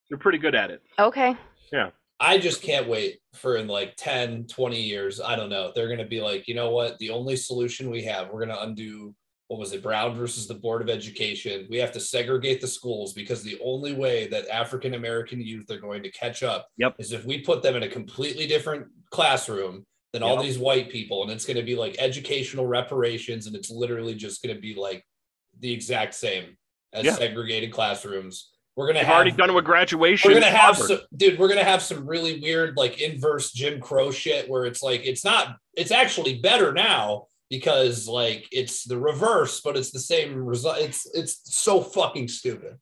[0.08, 0.82] You're pretty good at it.
[0.98, 1.36] Okay.
[1.72, 1.90] Yeah.
[2.18, 5.20] I just can't wait for in like 10, 20 years.
[5.20, 5.72] I don't know.
[5.74, 6.98] They're going to be like, you know what?
[6.98, 9.14] The only solution we have, we're going to undo
[9.48, 11.66] what was it, Brown versus the Board of Education.
[11.70, 15.80] We have to segregate the schools because the only way that African American youth are
[15.80, 16.94] going to catch up Yep.
[17.00, 21.22] is if we put them in a completely different classroom than all these white people,
[21.22, 24.74] and it's going to be like educational reparations, and it's literally just going to be
[24.74, 25.04] like
[25.60, 26.56] the exact same
[26.92, 27.14] as Yeah.
[27.14, 28.50] segregated classrooms.
[28.76, 30.30] We're gonna They've have already done with graduation.
[30.30, 30.86] we're gonna have Harvard.
[31.00, 34.82] some dude we're gonna have some really weird like inverse jim crow shit where it's
[34.82, 39.98] like it's not it's actually better now because like it's the reverse but it's the
[39.98, 42.76] same result it's it's so fucking stupid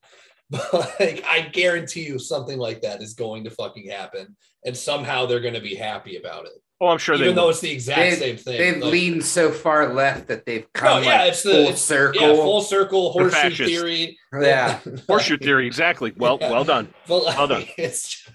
[0.51, 5.27] but like i guarantee you something like that is going to fucking happen and somehow
[5.27, 7.51] they're going to be happy about it Oh, I'm sure even they though will.
[7.51, 10.69] it's the exact They've, same thing they've Like- leaned so far left that they've no,
[10.75, 12.21] come yeah like it's the full it's- circle.
[12.21, 13.69] yeah full circle horseshoe fascist.
[13.71, 14.79] theory Yeah.
[15.09, 16.13] Horseshoe theory, exactly.
[16.17, 16.51] Well, Yeah.
[16.53, 16.93] well done.
[17.09, 17.61] but Well done.
[17.63, 18.29] like, it's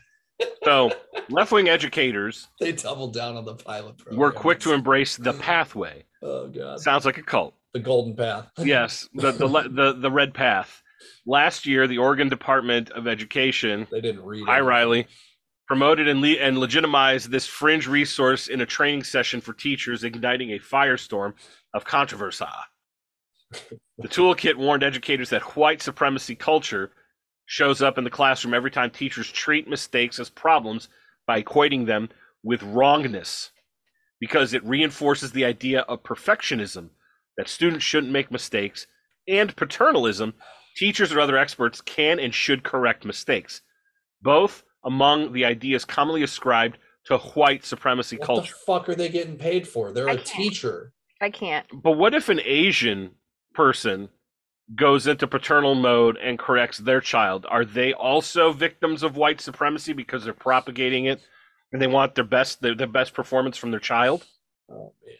[0.65, 0.91] So,
[1.29, 5.33] left wing educators they doubled down on the pilot program were quick to embrace the
[5.33, 6.03] pathway.
[6.21, 7.53] oh god Sounds like a cult.
[7.73, 10.81] the golden path Yes, the the le- the the red path.
[11.25, 14.61] Last year, the Oregon Department of Education, they didn't read hi it.
[14.63, 15.07] Riley,
[15.73, 20.51] promoted and le- and legitimized this fringe resource in a training session for teachers, igniting
[20.51, 21.33] a firestorm
[21.73, 22.45] of controversy.
[23.97, 26.91] The toolkit warned educators that white supremacy culture
[27.47, 30.89] shows up in the classroom every time teachers treat mistakes as problems
[31.25, 32.09] by equating them
[32.43, 33.49] with wrongness
[34.19, 36.89] because it reinforces the idea of perfectionism
[37.35, 38.85] that students shouldn't make mistakes
[39.27, 40.35] and paternalism
[40.77, 43.63] teachers or other experts can and should correct mistakes
[44.21, 48.53] both among the ideas commonly ascribed to white supremacy what culture.
[48.65, 49.91] What the fuck are they getting paid for?
[49.91, 50.27] They're I a can't.
[50.27, 50.93] teacher.
[51.21, 51.65] I can't.
[51.81, 53.11] but what if an asian
[53.53, 54.09] person
[54.75, 57.45] goes into paternal mode and corrects their child?
[57.49, 61.21] Are they also victims of white supremacy because they're propagating it
[61.71, 64.25] and they want their best their, their best performance from their child?
[64.69, 65.15] Oh man.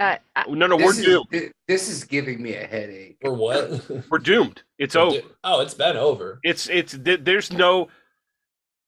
[0.00, 1.52] Uh, I- no no we're This is, doomed.
[1.68, 3.18] this is giving me a headache.
[3.20, 3.88] for what?
[4.10, 4.62] We're doomed.
[4.78, 5.18] It's over.
[5.44, 6.40] oh it's been over.
[6.42, 7.88] It's it's th- there's no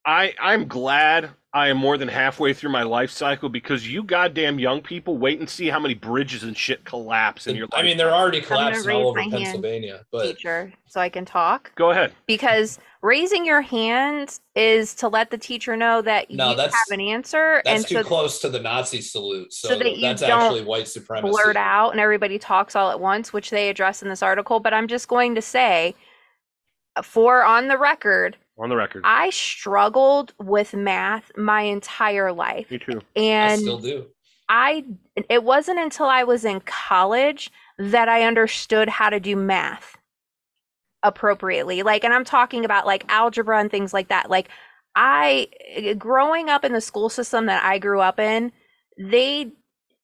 [0.06, 4.58] I I'm glad I am more than halfway through my life cycle because you goddamn
[4.58, 7.80] young people wait and see how many bridges and shit collapse in your life.
[7.80, 9.32] i mean they're already collapsing all raise over my hand.
[9.32, 11.74] pennsylvania but teacher, so I can talk.
[11.74, 12.12] Go ahead.
[12.26, 16.98] Because raising your hand is to let the teacher know that No, you that's- have
[16.98, 20.02] an answer, that's and too so close to the nazi salute so, so that you
[20.02, 23.70] that's don't actually white supremacy blurt out and everybody talks all at once, which they
[23.70, 24.60] address in this article.
[24.60, 25.94] But I'm just going to say,
[26.96, 29.02] uh, for on the record, On the record.
[29.04, 33.02] I struggled with math my entire life, Me too.
[33.14, 34.06] And I still do
[34.48, 34.84] I
[35.28, 39.96] it wasn't until I was in college that I understood how to do math
[41.02, 41.82] appropriately.
[41.82, 44.30] Like and I'm talking about like algebra and things like that.
[44.30, 44.48] Like
[44.94, 45.48] I
[45.98, 48.52] growing up in the school system that I grew up in,
[48.98, 49.52] they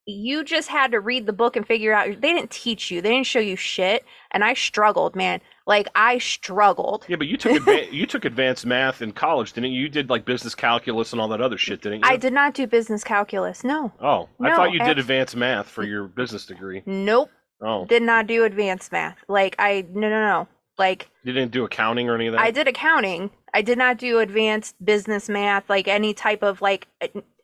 [0.06, 3.00] you just had to read the book and figure out they didn't teach you.
[3.00, 5.40] They didn't show you shit and I struggled, man.
[5.66, 7.04] Like I struggled.
[7.08, 9.82] Yeah, but you took adva- you took advanced math in college, didn't you?
[9.82, 12.04] You did like business calculus and all that other shit, didn't you?
[12.10, 13.62] I did not do business calculus.
[13.62, 13.92] No.
[14.00, 16.82] Oh, I No, thought you did abs- advanced math for your business degree.
[16.86, 17.30] Nope.
[17.64, 19.18] Oh, Did not do advanced math.
[19.28, 20.48] Like I no no no.
[20.78, 22.40] Like you didn't do accounting or any of that.
[22.40, 23.30] I did accounting.
[23.54, 26.88] I did not do advanced business math, like any type of like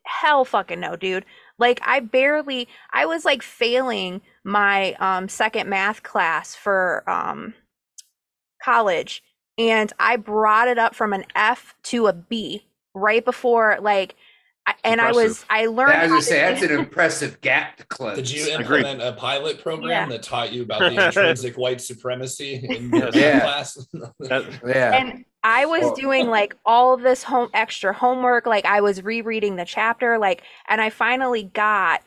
[0.03, 1.23] hell fucking no, dude.
[1.59, 7.53] Like I barely I was like failing my um second math class for um
[8.63, 9.23] college
[9.57, 14.15] and I brought it up from an F to a B right before like
[14.69, 17.77] I, and I was I learned I was how gonna say that's an impressive gap
[17.77, 18.15] to close.
[18.17, 18.85] Did you Agreed.
[18.85, 20.05] implement a pilot program Yeah.
[20.07, 23.39] that taught you about the intrinsic white supremacy in your Yeah.
[23.41, 23.87] class?
[24.19, 24.95] That- Yeah.
[24.95, 29.03] and I was Well- doing like all of this home extra homework, like I was
[29.03, 32.01] rereading the chapter, like, and I finally got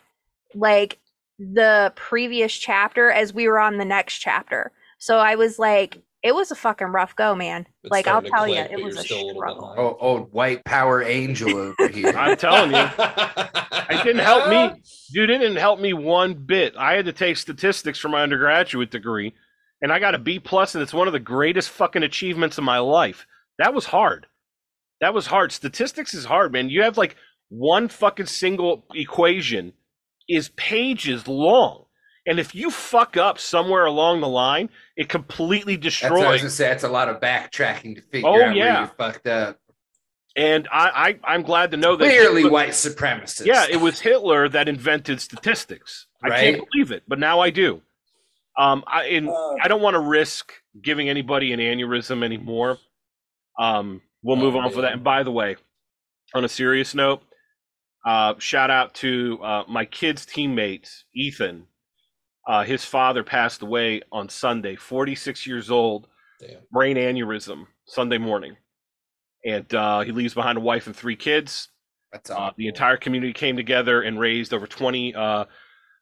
[0.54, 0.98] like
[1.38, 4.70] the previous chapter as we were on the next chapter.
[4.98, 7.66] So I was like, it was a fucking rough go, man.
[7.82, 9.60] It's like I'll starting to tell you, it was a still a little struggle.
[9.60, 9.80] behind.
[9.80, 12.08] Oh, old white power angel over here.
[12.16, 12.88] I'm telling you,
[13.90, 15.30] it didn't help me, dude.
[15.30, 16.74] It didn't help me one bit.
[16.76, 19.34] I had to take statistics for my undergraduate degree,
[19.80, 22.64] and I got a B plus, and it's one of the greatest fucking achievements of
[22.64, 23.26] my life.
[23.58, 24.26] That was hard.
[25.00, 25.50] That was hard.
[25.50, 26.70] Statistics is hard, man.
[26.70, 27.16] You have like
[27.48, 29.72] one fucking single equation
[30.28, 31.86] is pages long.
[32.26, 36.10] And if you fuck up somewhere along the line, it completely destroys.
[36.10, 36.58] That's what I was destroys.
[36.58, 36.72] gonna say.
[36.72, 38.74] That's a lot of backtracking to figure Oh, out yeah.
[38.74, 39.58] where you fucked up.
[40.36, 43.44] And I, I I'm glad to know that Clearly, Hitler- white supremacist.
[43.44, 46.06] Yeah, it was Hitler that invented statistics.
[46.22, 47.82] I can't believe it, but now I do.
[48.56, 52.78] Um, I and Uh, I don't want to risk giving anybody an aneurysm anymore.
[53.58, 54.92] Um, we'll move Oh, on for that.
[54.92, 55.56] And by the way,
[56.34, 57.22] on a serious note,
[58.06, 61.66] uh, shout out to uh, my kid's teammate Ethan.
[62.47, 66.09] Uh, his father passed away on Sunday, 46 years old,
[66.40, 66.59] Damn.
[66.70, 68.57] brain aneurysm, Sunday morning,
[69.45, 71.68] and uh, he leaves behind a wife and three kids.
[72.12, 75.45] That's Uh, the entire community came together and raised over 20, uh,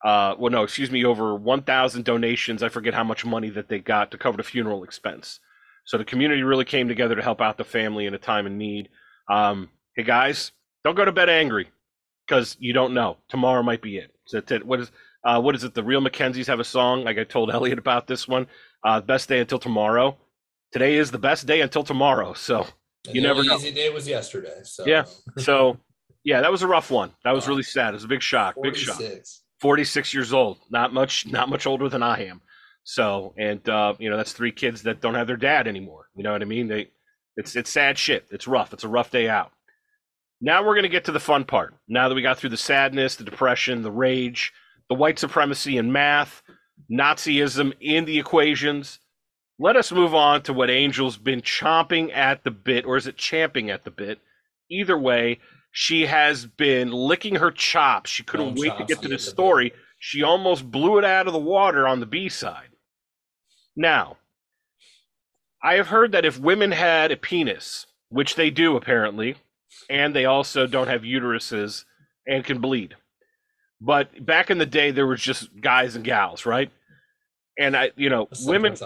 [0.02, 2.62] uh, well, no, excuse me, over 1,000 donations.
[2.62, 5.40] I forget how much money that they got to cover the funeral expense.
[5.84, 8.52] So the community really came together to help out the family in a time of
[8.52, 8.88] need.
[9.28, 10.52] Um, hey guys,
[10.84, 11.68] don't go to bed angry
[12.26, 13.18] because you don't know.
[13.28, 14.10] Tomorrow might be it.
[14.24, 14.90] So t- what is
[15.24, 15.74] uh, what is it?
[15.74, 17.04] The real McKenzies have a song.
[17.04, 18.46] Like I told Elliot about this one.
[18.84, 20.16] Uh, best day until tomorrow.
[20.72, 22.32] Today is the best day until tomorrow.
[22.34, 22.66] So
[23.06, 23.56] And you never know.
[23.56, 24.60] easy day was yesterday.
[24.62, 25.04] So Yeah.
[25.38, 25.78] So
[26.24, 27.12] yeah, that was a rough one.
[27.24, 27.90] That was really sad.
[27.90, 28.54] It was a big shock.
[28.62, 28.96] Big shock.
[28.96, 29.42] 46.
[29.60, 32.40] 46 years old not much not much older than i am
[32.82, 36.22] so and uh you know that's three kids that don't have their dad anymore you
[36.22, 36.88] know what i mean they
[37.36, 39.52] it's it's sad shit it's rough it's a rough day out
[40.40, 42.56] now we're going to get to the fun part now that we got through the
[42.56, 44.52] sadness the depression the rage
[44.90, 46.42] the white supremacy in math
[46.92, 48.98] nazism in the equations
[49.58, 53.16] let us move on to what angel's been chomping at the bit or is it
[53.16, 54.18] champing at the bit
[54.70, 55.38] either way
[55.72, 58.10] she has been licking her chops.
[58.10, 59.72] She couldn't wait to get to Chomsky the at the story.
[59.98, 62.70] She almost blew it out of the water on the B side.
[63.76, 64.16] Now,
[65.62, 69.36] I have heard that if women had a penis, which they do apparently,
[69.88, 71.84] and they also don't have uteruses
[72.26, 72.96] and can bleed.
[73.80, 76.70] But back in the day, there was just guys and gals, right?
[77.58, 78.76] And I, you know, That's women.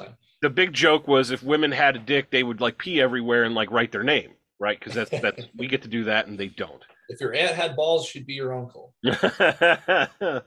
[0.42, 3.54] The big joke was if women had a dick, they would like pee everywhere and
[3.54, 4.78] like write their name, right?
[4.78, 6.82] Because that's that we get to do that and they don't.
[7.08, 8.94] If your aunt had balls, she'd be your uncle.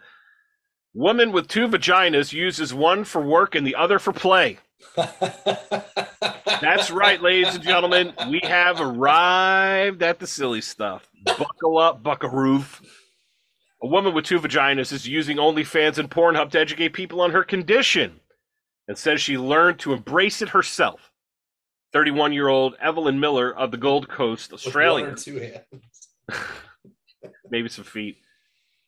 [0.94, 4.58] Woman with two vaginas uses one for work and the other for play.
[4.96, 8.14] That's right, ladies and gentlemen.
[8.30, 11.08] We have arrived at the silly stuff.
[11.24, 12.64] Buckle up, buckaroo.
[13.82, 17.44] A woman with two vaginas is using OnlyFans and Pornhub to educate people on her
[17.44, 18.20] condition
[18.88, 21.12] and says she learned to embrace it herself.
[21.94, 26.10] 31 year old Evelyn Miller of the Gold Coast, Australia one or two hands.
[27.50, 28.18] maybe some feet.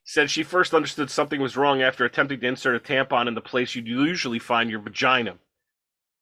[0.04, 3.42] Said she first understood something was wrong after attempting to insert a tampon in the
[3.42, 5.36] place you'd usually find your vagina.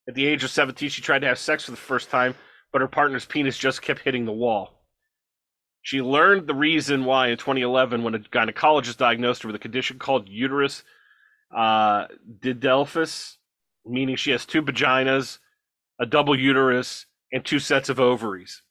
[0.08, 2.36] At the age of 17, she tried to have sex for the first time,
[2.72, 4.77] but her partner's penis just kept hitting the wall.
[5.82, 10.00] She learned the reason why in 2011 when a gynecologist diagnosed her with a condition
[10.00, 10.84] called uterus
[11.56, 12.08] uh,
[12.40, 13.36] didelphys,
[13.86, 15.40] meaning she has two vaginas,
[16.00, 18.64] a double uterus, and two sets of ovaries.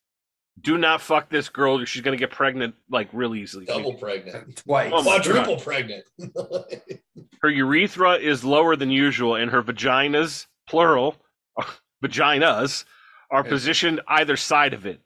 [0.61, 1.85] Do not fuck this girl.
[1.85, 3.67] She's gonna get pregnant like real easily.
[3.67, 4.57] Double pregnant.
[4.57, 4.91] Twice.
[4.95, 6.05] Oh Quadruple pregnant.
[7.43, 11.17] Her urethra is lower than usual, and her vaginas, plural,
[12.05, 12.85] vaginas,
[13.31, 15.01] are positioned either side of it.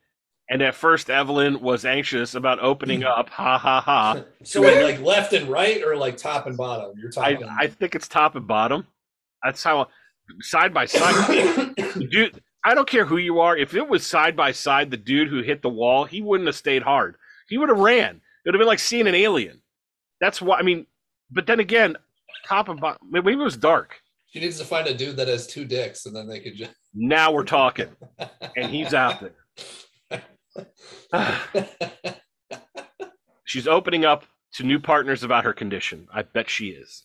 [0.50, 3.30] And at first, Evelyn was anxious about opening up.
[3.30, 4.24] Ha ha ha.
[4.42, 6.92] so wait, like left and right or like top and bottom?
[6.98, 7.48] You're I, talking.
[7.48, 8.84] I think it's top and bottom.
[9.44, 9.86] That's how
[10.40, 11.74] side by side.
[12.10, 13.56] Dude, I don't care who you are.
[13.56, 16.56] If it was side by side, the dude who hit the wall, he wouldn't have
[16.56, 17.16] stayed hard.
[17.48, 18.16] He would have ran.
[18.16, 19.62] It would have been like seeing an alien.
[20.20, 20.58] That's why.
[20.58, 20.86] I mean,
[21.30, 21.96] but then again,
[22.44, 23.08] top and bottom.
[23.08, 24.00] Maybe it was dark.
[24.26, 26.72] she needs to find a dude that has two dicks, and then they could just.
[26.92, 27.88] Now we're talking,
[28.56, 29.34] and he's out there.
[33.44, 34.24] She's opening up
[34.54, 36.08] to new partners about her condition.
[36.12, 37.04] I bet she is.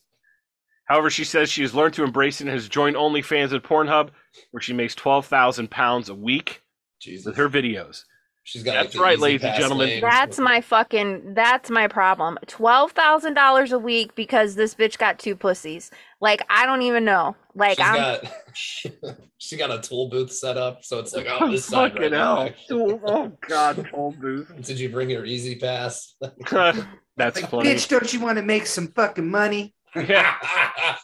[0.85, 4.09] However, she says she has learned to embrace it and has joined OnlyFans and Pornhub,
[4.51, 6.61] where she makes twelve thousand pounds a week
[6.99, 7.25] Jesus.
[7.25, 8.03] with her videos.
[8.47, 8.75] She's got.
[8.75, 9.87] That's like, right, ladies and gentlemen.
[9.87, 10.01] names.
[10.01, 11.33] That's my fucking.
[11.33, 12.37] That's my problem.
[12.45, 15.89] Twelve thousand dollars a week because this bitch got two pussies.
[16.21, 17.35] Like I don't even know.
[17.55, 17.95] Like She's I'm.
[17.95, 18.23] got.
[19.39, 22.11] she got a tool booth set up, so it's like oh this side Fucking right
[22.11, 22.49] now.
[22.69, 24.53] Oh, oh God, told booth.
[24.61, 26.15] Did you bring your easy pass?
[26.51, 27.69] That's Like, funny.
[27.73, 29.73] bitch, don't you want to make some fucking money?
[29.95, 30.35] Yeah.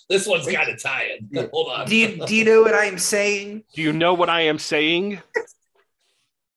[0.10, 1.50] this one's got to tie in.
[1.52, 1.88] Hold on.
[1.88, 3.64] Do you, do you know what I'm saying?
[3.74, 5.22] Do you know what I am saying?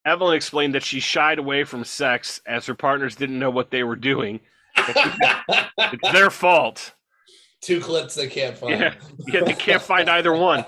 [0.04, 3.82] Evelyn explained that she shied away from sex as her partners didn't know what they
[3.84, 4.40] were doing.
[4.76, 6.94] It's their fault.
[7.60, 8.78] Two clips they can't find.
[8.80, 8.94] Yeah,
[9.26, 10.64] yeah, they can't find either one.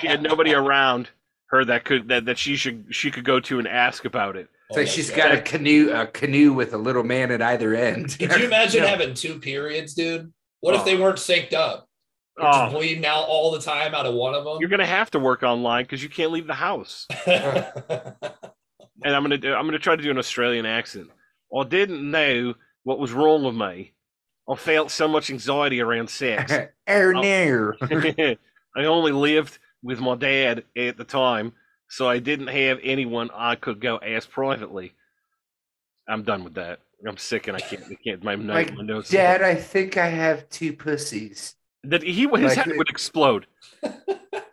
[0.00, 1.10] She had nobody around
[1.46, 4.48] her that could that, that she should she could go to and ask about it.
[4.70, 5.16] So my she's God.
[5.16, 8.16] got a canoe, a canoe with a little man at either end.
[8.16, 8.90] Could you imagine Yeah.
[8.90, 10.32] having two periods, dude?
[10.60, 10.84] What if Oh.
[10.84, 11.88] they weren't synced up?
[12.36, 12.70] They're Oh.
[12.70, 14.58] Bleeding out all the time out of one of them.
[14.60, 17.08] You're gonna have to work online because you can't leave the house.
[19.04, 21.10] And I'm gonna do, I'm gonna try to do an Australian accent.
[21.56, 23.92] I didn't know what was wrong with me.
[24.48, 26.52] I felt so much anxiety around sex.
[26.88, 27.20] Oh.
[27.20, 27.76] near.
[28.76, 31.52] I only lived with my dad at the time,
[31.88, 34.92] so I didn't have anyone I could go ask privately.
[36.08, 36.80] I'm done with that.
[37.06, 37.84] I'm sick and I can't.
[37.88, 38.22] I can't.
[38.24, 39.08] My, Like, my nose.
[39.08, 41.54] Dad, I think I have two pussies.
[41.84, 43.46] that he his like head would explode.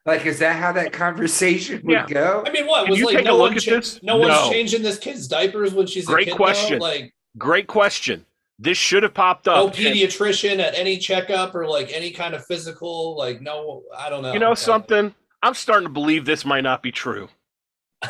[0.08, 2.05] Like, is that how that conversation would Yeah.
[2.08, 2.41] go?
[2.47, 3.18] I mean, what Can was you like?
[3.18, 4.01] take No a look one at cha- this?
[4.01, 6.34] No one's changing this kid's diapers when she's Great a kid.
[6.34, 6.38] though?
[6.38, 6.80] question.
[6.80, 8.26] Like, Great question.
[8.58, 9.58] This should have popped up.
[9.58, 9.76] No up.
[9.76, 14.32] pediatrician at any checkup or like any kind of physical, like no, I don't know.
[14.34, 15.14] you know something?
[15.43, 17.28] I'm starting to believe this might not be true.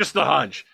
[0.00, 0.64] Just a hunch.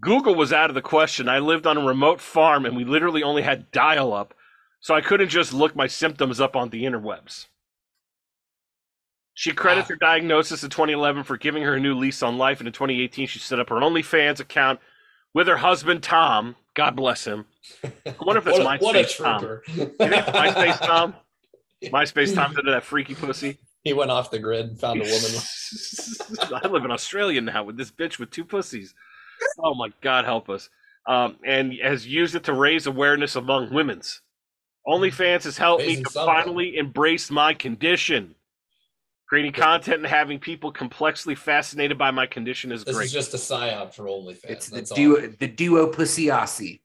[0.00, 1.28] Google was out of the question.
[1.28, 4.32] I lived on a remote farm and we literally only had dial up,
[4.80, 7.46] so I couldn't just look my symptoms up on the interwebs.
[9.34, 12.66] She credits her diagnosis in 2011 for giving her a new lease on life, and
[12.66, 14.80] in 2018, she set up her OnlyFans account
[15.32, 16.56] with her husband, Tom.
[16.74, 17.46] God bless him.
[17.84, 19.60] I wonder if that's What MySpace what a Tom.
[19.74, 21.14] You think MySpace Tom?
[21.84, 23.58] MySpace Tom's into that freaky pussy.
[23.82, 26.60] He went off the grid and found a woman.
[26.64, 28.94] I live in Australia now with this bitch with two pussies.
[29.58, 30.68] Oh my God, help us.
[31.06, 34.20] Um, and has used it to raise awareness among women's.
[34.86, 36.34] OnlyFans has helped me to something.
[36.34, 38.36] finally embrace my condition.
[39.32, 43.06] Creating content and having people complexly fascinated by my condition is This great.
[43.06, 44.44] is just a psyop for OnlyFans.
[44.44, 44.96] It's the That's all.
[44.98, 46.80] duo, the duo Pussiasi.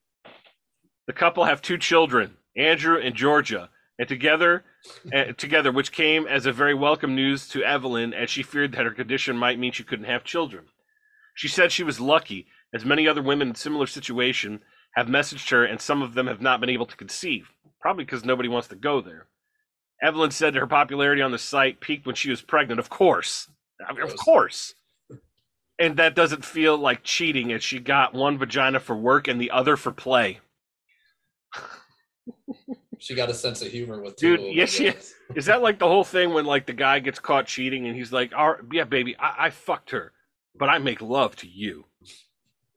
[1.08, 3.70] The couple have two children, Andrew and Georgia,
[4.00, 4.64] and together,
[5.14, 8.86] uh, together, which came as a very welcome news to Evelyn, as she feared that
[8.86, 10.68] her condition might mean she couldn't have children.
[11.36, 14.62] She said she was lucky, as many other women in similar situation
[14.96, 17.50] have messaged her, and some of them have not been able to conceive,
[17.82, 19.28] probably because nobody wants to go there.
[20.02, 22.80] Evelyn said her popularity on the site peaked when she was pregnant.
[22.80, 23.50] Of course,
[23.86, 24.76] I mean, of course.
[25.80, 29.52] And that doesn't feel like cheating, as she got one vagina for work and the
[29.52, 30.40] other for play.
[33.00, 35.14] She got a sense of humor with two Dude, of them, yes, I yes.
[35.36, 38.12] Is that like the whole thing when like the guy gets caught cheating and he's
[38.12, 40.14] like, "All right, yeah, baby, I, I fucked her,
[40.56, 41.86] but I make love to you."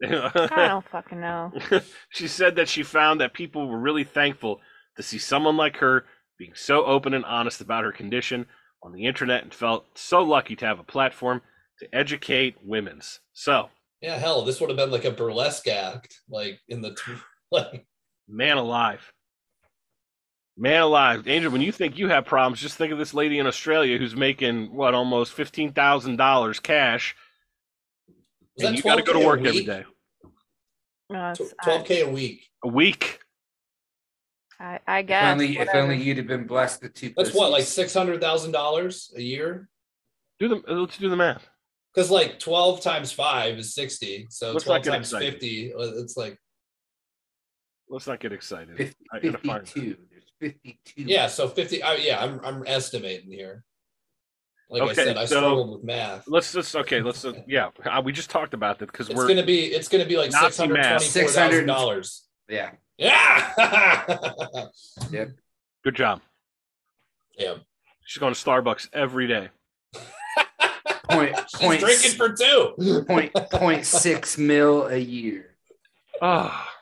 [0.03, 1.53] I don't fucking know.
[2.11, 4.61] she said that she found that people were really thankful
[4.97, 6.05] to see someone like her
[6.41, 8.47] being so open and honest about her condition
[8.83, 11.43] on the internet and felt so lucky to have a platform
[11.79, 13.21] to educate women's.
[13.35, 13.69] So,
[14.01, 17.23] Yeah, hell, this would have been like a burlesque act, like in the tw-
[17.53, 17.87] like.
[18.27, 19.13] man alive.
[20.57, 21.29] Man alive.
[21.29, 24.17] Angel, when you think you have problems, just think of this lady in Australia who's
[24.17, 27.15] making what almost fifteen thousand dollars cash.
[28.57, 29.85] Was and you gotta go to work every day.
[31.09, 31.33] No,
[31.63, 32.43] Twelve k a week.
[32.65, 33.20] A week.
[34.61, 35.33] I, I If guess.
[35.33, 35.79] only, if whatever.
[35.81, 37.13] only you'd have been blessed with two.
[37.17, 39.69] That's what, like six hundred thousand dollars a year?
[40.39, 41.49] Do the let's do the math.
[41.95, 45.33] Because like twelve times five is sixty, so Let's twelve times excited.
[45.33, 46.37] fifty, uh, it's like
[47.89, 48.77] Let's not get excited.
[48.77, 49.97] 50, I gotta find 52.
[50.41, 51.03] There's 52.
[51.03, 51.27] yeah.
[51.27, 51.83] So fifty.
[51.83, 53.65] Uh, yeah, I'm I'm estimating here.
[54.69, 56.25] Like I said, I so- struggled with math.
[56.29, 57.01] Let's just okay.
[57.03, 57.71] Let's uh, yeah.
[57.85, 60.45] Uh, we just talked about that because we're gonna be it's gonna be like Nazi
[60.47, 61.01] six hundred math.
[61.13, 62.29] twenty four thousand dollars.
[62.49, 62.71] Yeah.
[63.01, 64.67] Yeah.
[65.11, 65.29] Yep.
[65.83, 66.21] good job.
[67.39, 67.55] yeah.
[68.05, 69.49] She's going to Starbucks every day.
[71.11, 73.05] Point, She's point, drinking for two.
[73.09, 75.57] point, point six mil a year.
[76.23, 76.73] Ah.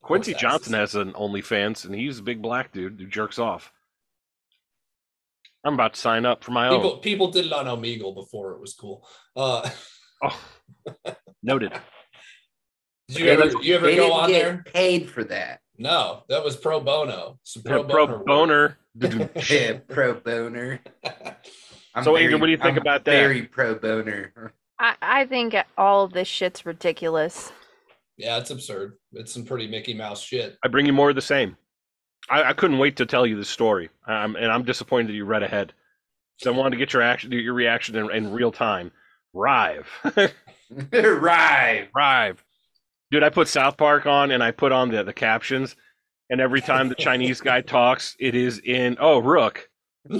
[0.00, 3.70] Quincy Post Johnson has an OnlyFans, and he's a big black dude who jerks off.
[5.62, 6.76] I'm about to sign up for my own.
[6.80, 9.06] People people did it on Omegle before it was cool.
[9.36, 9.68] Uh,
[10.22, 10.40] Oh,
[11.42, 11.72] noted.
[13.08, 14.64] Did you ever you ever They go didn't on get there?
[14.72, 15.60] Paid for that.
[15.78, 17.38] No, that was pro bono.
[17.44, 18.24] Some pro, Pro, bono.
[18.24, 18.78] boner.
[19.50, 20.80] Yeah, pro boner.
[21.94, 23.12] I'm So, Adrian, what do you think I'm about that?
[23.12, 24.52] Very pro boner.
[24.80, 27.52] I, I think all of this shit's ridiculous.
[28.16, 28.94] Yeah, it's absurd.
[29.12, 30.58] It's some pretty Mickey Mouse shit.
[30.64, 31.56] I bring you more of the same.
[32.28, 35.24] I, I couldn't wait to tell you this story, um, and I'm disappointed that you
[35.24, 35.72] read ahead.
[36.38, 38.90] So I wanted to get your action, your reaction in, in real time.
[39.32, 39.86] Rive,
[40.92, 41.88] Rive.
[41.94, 42.44] Rive,
[43.10, 43.22] dude.
[43.22, 45.76] I put South Park on, and I put on the the captions,
[46.30, 49.68] and every time the Chinese guy talks, it is in oh Rook.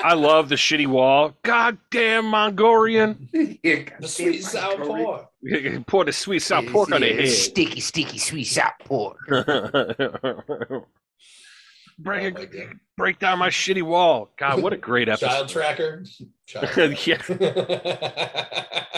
[0.00, 1.36] I love the shitty wall.
[1.42, 3.28] Goddamn Mongolian.
[3.32, 5.26] The sweet sour pork.
[5.86, 7.28] Pour the sweet sour pork on the head.
[7.28, 9.18] Sticky, sticky, sweet sour pork.
[11.98, 12.46] break, Oh my
[12.96, 14.30] break down my shitty wall.
[14.38, 15.26] God, what a great episode.
[15.26, 16.04] Child tracker.
[16.46, 17.16] Child yeah.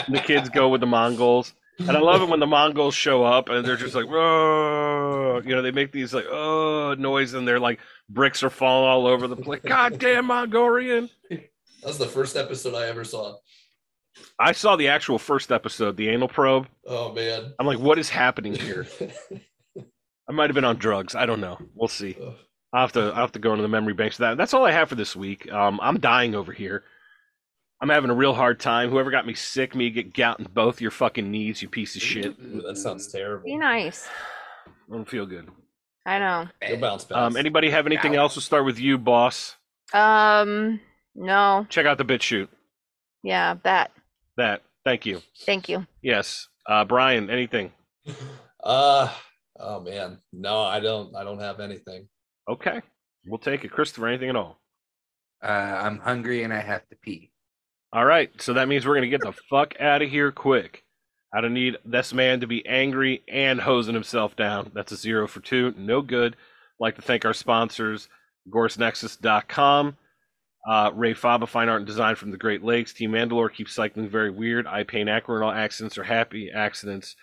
[0.08, 1.54] The kids go with the Mongols.
[1.80, 5.54] And I love it when the Mongols show up and they're just like, oh, you
[5.54, 9.26] know, they make these like, oh, noise and they're like, bricks are falling all over
[9.26, 9.62] the place.
[9.64, 11.08] Goddamn Mongolian.
[11.30, 13.36] That was the first episode I ever saw.
[14.38, 16.68] I saw the actual first episode, the anal probe.
[16.86, 17.54] Oh man.
[17.58, 18.86] I'm like, what is happening here?
[20.28, 21.14] I might have been on drugs.
[21.14, 21.58] I don't know.
[21.74, 22.16] We'll see.
[22.72, 24.36] I'll have to I'll have to go into the memory banks of that.
[24.36, 25.50] That's all I have for this week.
[25.50, 26.84] Um, I'm dying over here.
[27.80, 28.90] I'm having a real hard time.
[28.90, 32.02] Whoever got me sick, me get gout in both your fucking knees, you piece of
[32.02, 32.36] shit.
[32.38, 33.44] Ooh, that sounds terrible.
[33.44, 34.06] Be nice.
[34.66, 35.48] I don't feel good.
[36.04, 36.48] I know.
[36.68, 37.18] You'll bounce back.
[37.18, 38.36] Um, anybody have anything else?
[38.36, 39.56] We'll start with you, boss.
[39.94, 40.80] Um,
[41.14, 41.66] no.
[41.70, 42.48] Check out the BitChute.
[43.22, 43.92] Yeah, that.
[44.36, 44.62] That.
[44.84, 45.22] Thank you.
[45.44, 45.86] Thank you.
[46.02, 46.48] Yes.
[46.66, 47.72] Uh, Brian, anything?
[48.62, 49.10] Uh
[49.58, 50.18] oh man.
[50.34, 52.08] No, I don't I don't have anything.
[52.46, 52.82] Okay,
[53.26, 53.70] we'll take it.
[53.70, 54.60] Christopher, anything at all?
[55.42, 57.32] Uh, I'm hungry and I have to pee.
[57.92, 60.84] All right, so that means we're gonna get the fuck out of here quick.
[61.34, 64.70] I don't need this man to be angry and hosing himself down.
[64.74, 65.74] That's a zero for two.
[65.76, 66.36] No good.
[66.78, 68.08] like to thank our sponsors,
[68.48, 69.96] AgoristNexus.com,
[70.68, 74.08] uh, Rae Faba, Fine Art and Design from the Great Lakes, Team Mandalore, Keep Cycling
[74.08, 77.16] Very Weird, I Paint Accident, All Accidents are Happy Accidents.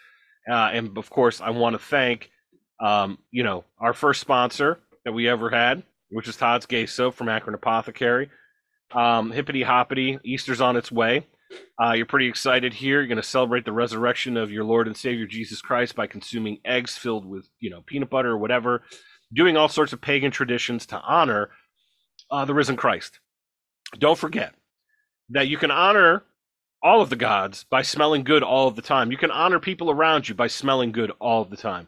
[0.49, 2.30] Uh, and of course, I want to thank,
[2.80, 7.15] um, you know, our first sponsor that we ever had, which is Todd's Gay Soap
[7.15, 8.30] from Akron Apothecary.
[8.93, 11.25] Um, hippity hoppity, Easter's on its way.
[11.81, 12.99] Uh, you're pretty excited here.
[12.99, 16.59] You're going to celebrate the resurrection of your Lord and Savior Jesus Christ by consuming
[16.65, 18.83] eggs filled with, you know, peanut butter or whatever,
[19.33, 21.49] doing all sorts of pagan traditions to honor
[22.31, 23.19] uh, the risen Christ.
[23.97, 24.53] Don't forget
[25.29, 26.23] that you can honor
[26.83, 29.11] all of the gods by smelling good all of the time.
[29.11, 31.88] You can honor people around you by smelling good all of the time.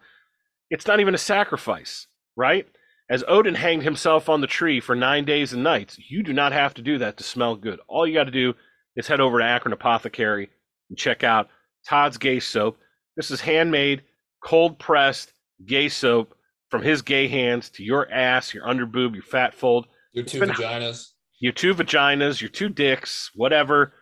[0.70, 2.68] It's not even a sacrifice, right?
[3.10, 6.52] As Odin hanged himself on the tree for nine days and nights, you do not
[6.52, 7.80] have to do that to smell good.
[7.88, 8.54] All you got to do
[8.96, 10.50] is head over to Akron Apothecary
[10.90, 11.50] and check out
[11.88, 12.78] Todd's Gay Soap.
[13.16, 14.04] This is handmade,
[14.44, 15.34] cold pressed
[15.66, 16.36] gay soap
[16.70, 19.88] from his gay hands to your ass, your underboob, your fat fold.
[20.14, 21.12] Your two been- vaginas.
[21.42, 23.94] Your two vaginas, your two dicks, whatever.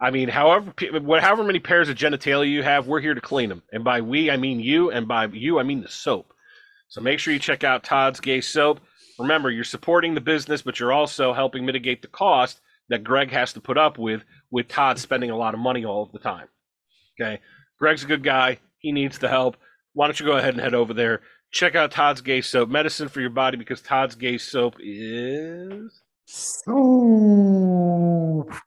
[0.00, 0.72] I mean, however,
[1.20, 3.62] however many pairs of genitalia you have, we're here to clean them.
[3.72, 6.32] And by we, I mean you, and by you, I mean the soap.
[6.88, 8.80] So make sure you check out Todd's Gay Soap.
[9.18, 13.52] Remember, you're supporting the business, but you're also helping mitigate the cost that Greg has
[13.52, 15.02] to put up with with Todd mm-hmm.
[15.02, 16.48] spending a lot of money all of the time.
[17.20, 17.40] Okay,
[17.78, 18.58] Greg's a good guy.
[18.78, 19.56] He needs the help.
[19.92, 21.20] Why don't you go ahead and head over there?
[21.50, 26.02] Check out Todd's Gay Soap, medicine for your body, because Todd's Gay Soap is.
[26.30, 26.74] So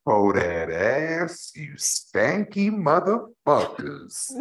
[0.03, 4.31] for that ass, you stanky motherfuckers.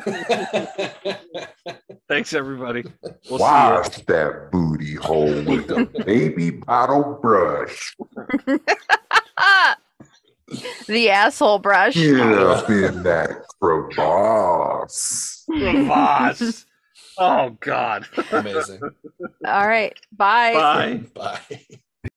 [2.09, 2.83] Thanks, everybody.
[3.29, 7.95] We'll Wash see that booty hole with a baby bottle brush.
[10.89, 11.93] the asshole brush.
[11.97, 15.45] Get up in that crevasse.
[15.47, 15.85] you.
[15.87, 16.65] Voss.
[17.19, 18.07] Oh, God.
[18.33, 18.81] Amazing.
[19.45, 19.95] All right.
[20.11, 20.55] Bye.
[20.55, 21.03] Bye.
[21.15, 21.67] Bye.